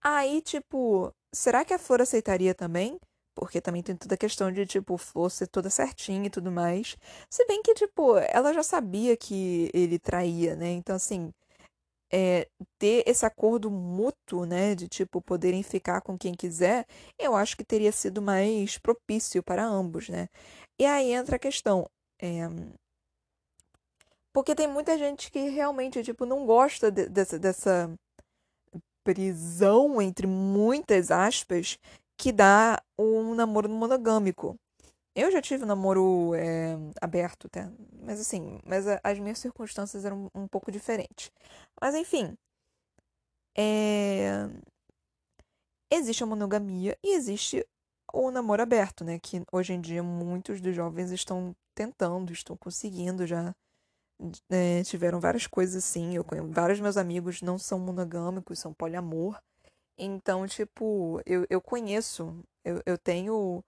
[0.04, 3.00] Aí, tipo, será que a Flor aceitaria também?
[3.36, 6.98] Porque também tem toda a questão de, tipo, Flor ser toda certinha e tudo mais.
[7.30, 10.72] Se bem que, tipo, ela já sabia que ele traía, né?
[10.72, 11.32] Então, assim,
[12.12, 12.48] é,
[12.78, 16.86] ter esse acordo mútuo, né, de tipo poderem ficar com quem quiser,
[17.18, 20.28] eu acho que teria sido mais propício para ambos, né?
[20.80, 21.88] E aí entra a questão,
[22.22, 22.42] é...
[24.34, 27.94] porque tem muita gente que realmente tipo não gosta de, dessa, dessa
[29.04, 31.78] prisão entre muitas aspas
[32.18, 34.56] que dá um namoro monogâmico.
[35.16, 37.70] Eu já tive um namoro é, aberto, até.
[38.02, 41.32] Mas assim, mas a, as minhas circunstâncias eram um, um pouco diferentes.
[41.82, 42.38] Mas enfim.
[43.58, 44.48] É...
[45.92, 47.66] Existe a monogamia e existe
[48.14, 49.20] o namoro aberto, né?
[49.20, 53.54] Que hoje em dia muitos dos jovens estão tentando, estão conseguindo já.
[54.50, 56.16] É, tiveram várias coisas assim.
[56.16, 59.40] Eu conheço, vários meus amigos não são monogâmicos, são poliamor.
[59.98, 63.64] Então, tipo, eu, eu conheço, eu, eu tenho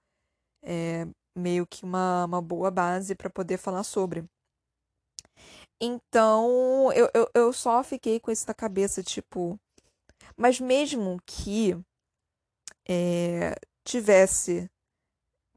[0.64, 4.26] é, meio que uma, uma boa base para poder falar sobre.
[5.82, 9.60] Então, eu, eu, eu só fiquei com isso na cabeça, tipo.
[10.38, 11.76] Mas mesmo que
[12.88, 14.70] é, tivesse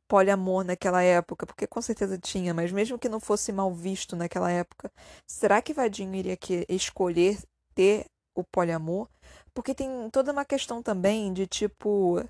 [0.08, 4.50] poliamor naquela época, porque com certeza tinha, mas mesmo que não fosse mal visto naquela
[4.50, 4.90] época,
[5.26, 7.38] será que Vadinho iria que, escolher
[7.74, 9.08] ter o poliamor?
[9.54, 12.22] Porque tem toda uma questão também de tipo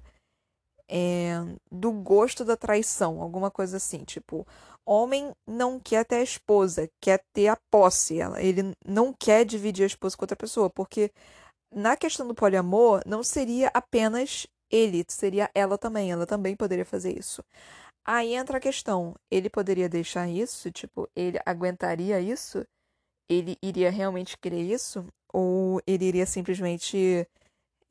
[0.88, 1.34] é,
[1.70, 4.46] do gosto da traição, alguma coisa assim, tipo,
[4.84, 9.82] homem não quer ter a esposa, quer ter a posse, ela, ele não quer dividir
[9.84, 11.10] a esposa com outra pessoa, porque
[11.74, 17.18] na questão do poliamor não seria apenas ele, seria ela também, ela também poderia fazer
[17.18, 17.42] isso.
[18.04, 22.64] Aí entra a questão, ele poderia deixar isso, tipo, ele aguentaria isso?
[23.28, 25.06] Ele iria realmente querer isso?
[25.32, 27.26] Ou ele iria simplesmente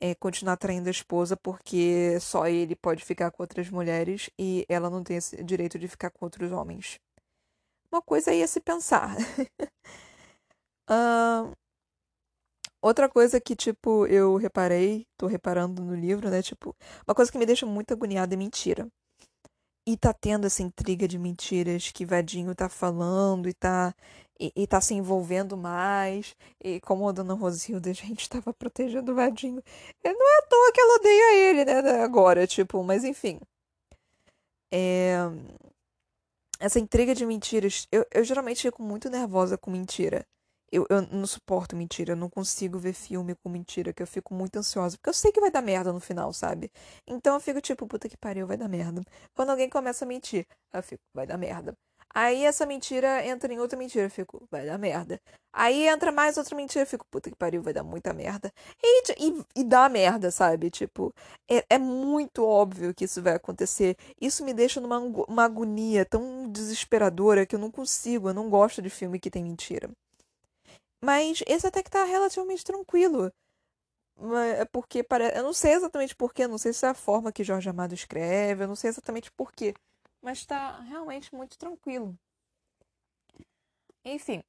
[0.00, 4.90] é, continuar traindo a esposa porque só ele pode ficar com outras mulheres e ela
[4.90, 6.98] não tem esse direito de ficar com outros homens.
[7.90, 9.16] Uma coisa aí a se pensar.
[10.90, 11.52] uh,
[12.82, 16.42] outra coisa que, tipo, eu reparei, tô reparando no livro, né?
[16.42, 16.74] Tipo,
[17.06, 18.88] uma coisa que me deixa muito agoniada é mentira.
[19.88, 23.94] E tá tendo essa intriga de mentiras que Vadinho tá falando e tá,
[24.38, 26.34] e, e tá se envolvendo mais.
[26.62, 29.62] E como a dona Rosilda, a gente tava protegendo o Vadinho.
[30.04, 32.02] E não é à toa que ela odeia ele, né?
[32.02, 33.40] Agora, tipo, mas enfim.
[34.72, 35.16] É...
[36.58, 37.86] Essa intriga de mentiras.
[37.92, 40.26] Eu, eu geralmente fico muito nervosa com mentira.
[40.76, 44.34] Eu, eu não suporto mentira, eu não consigo ver filme com mentira, que eu fico
[44.34, 46.70] muito ansiosa, porque eu sei que vai dar merda no final, sabe?
[47.06, 49.02] Então eu fico tipo, puta que pariu, vai dar merda.
[49.34, 51.74] Quando alguém começa a mentir, eu fico, vai dar merda.
[52.14, 55.18] Aí essa mentira entra em outra mentira, eu fico, vai dar merda.
[55.52, 58.52] Aí entra mais outra mentira, eu fico, puta que pariu, vai dar muita merda.
[58.82, 60.70] E, e, e dá merda, sabe?
[60.70, 61.10] Tipo,
[61.50, 63.96] é, é, muito óbvio que isso vai acontecer.
[64.20, 68.82] Isso me deixa numa uma agonia tão desesperadora que eu não consigo, eu não gosto
[68.82, 69.90] de filme que tem mentira.
[71.06, 73.32] Mas esse até que tá relativamente tranquilo.
[74.72, 75.38] Porque parece.
[75.38, 78.64] Eu não sei exatamente porquê, não sei se é a forma que Jorge Amado escreve,
[78.64, 79.72] eu não sei exatamente porquê.
[80.20, 82.18] Mas tá realmente muito tranquilo.
[84.04, 84.42] Enfim,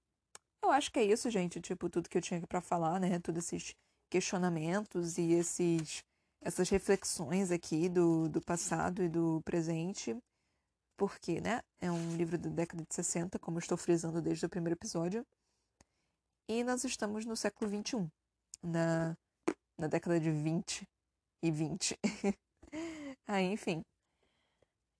[0.63, 1.61] eu acho que é isso, gente.
[1.61, 3.19] Tipo, tudo que eu tinha para falar, né?
[3.19, 3.75] Todos esses
[4.09, 6.03] questionamentos e esses
[6.41, 10.17] essas reflexões aqui do, do passado e do presente.
[10.97, 11.61] Porque, né?
[11.79, 15.23] É um livro da década de 60, como eu estou frisando desde o primeiro episódio.
[16.49, 18.09] E nós estamos no século XXI,
[18.63, 19.17] na,
[19.77, 20.87] na década de 20
[21.43, 21.99] e 20.
[23.27, 23.83] Aí, enfim.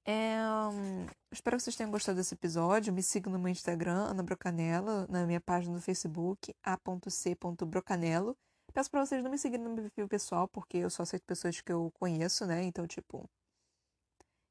[0.06, 0.40] É,
[0.72, 2.94] um, espero que vocês tenham gostado desse episódio.
[2.94, 8.38] Me sigam no meu Instagram, Ana Brocanello, na minha página do Facebook, a.c.brocanello.
[8.74, 11.62] Peço pra vocês não me seguirem no meu perfil pessoal, porque eu só aceito pessoas
[11.62, 12.64] que eu conheço, né?
[12.64, 13.30] Então, tipo,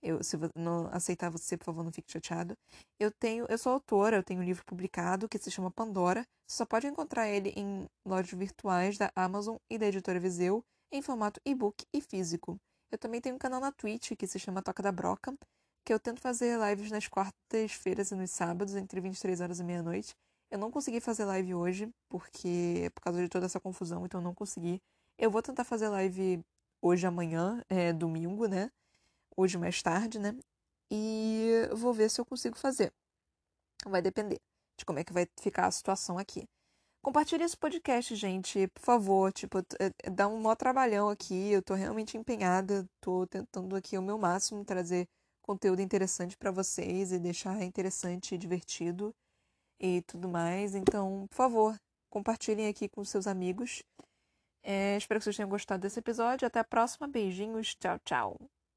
[0.06, 2.56] eu, se não aceitar você, por favor, não fique chateado.
[2.98, 6.24] Eu tenho, eu sou autora, eu tenho um livro publicado que se chama Pandora.
[6.46, 11.02] Você só pode encontrar ele em lojas virtuais da Amazon e da editora Viseu, em
[11.02, 12.56] formato e-book e físico.
[12.90, 15.34] Eu também tenho um canal na Twitch que se chama Toca da Broca,
[15.84, 20.14] que eu tento fazer lives nas quartas-feiras e nos sábados, entre 23 horas e meia-noite.
[20.50, 24.24] Eu não consegui fazer live hoje, porque por causa de toda essa confusão, então eu
[24.24, 24.80] não consegui.
[25.18, 26.40] Eu vou tentar fazer live
[26.80, 28.70] hoje, amanhã, é domingo, né?
[29.36, 30.36] Hoje mais tarde, né?
[30.90, 32.92] E vou ver se eu consigo fazer.
[33.86, 34.40] Vai depender
[34.78, 36.48] de como é que vai ficar a situação aqui.
[37.02, 39.32] Compartilhe esse podcast, gente, por favor.
[39.32, 41.52] Tipo, é, dá um maior trabalhão aqui.
[41.52, 42.84] Eu tô realmente empenhada.
[43.00, 45.06] Tô tentando aqui o meu máximo trazer
[45.40, 49.14] conteúdo interessante para vocês e deixar interessante e divertido
[49.80, 50.74] e tudo mais.
[50.74, 51.76] Então, por favor,
[52.10, 53.84] compartilhem aqui com seus amigos.
[54.64, 56.46] É, espero que vocês tenham gostado desse episódio.
[56.46, 57.06] Até a próxima.
[57.06, 57.76] Beijinhos.
[57.76, 58.55] Tchau, tchau.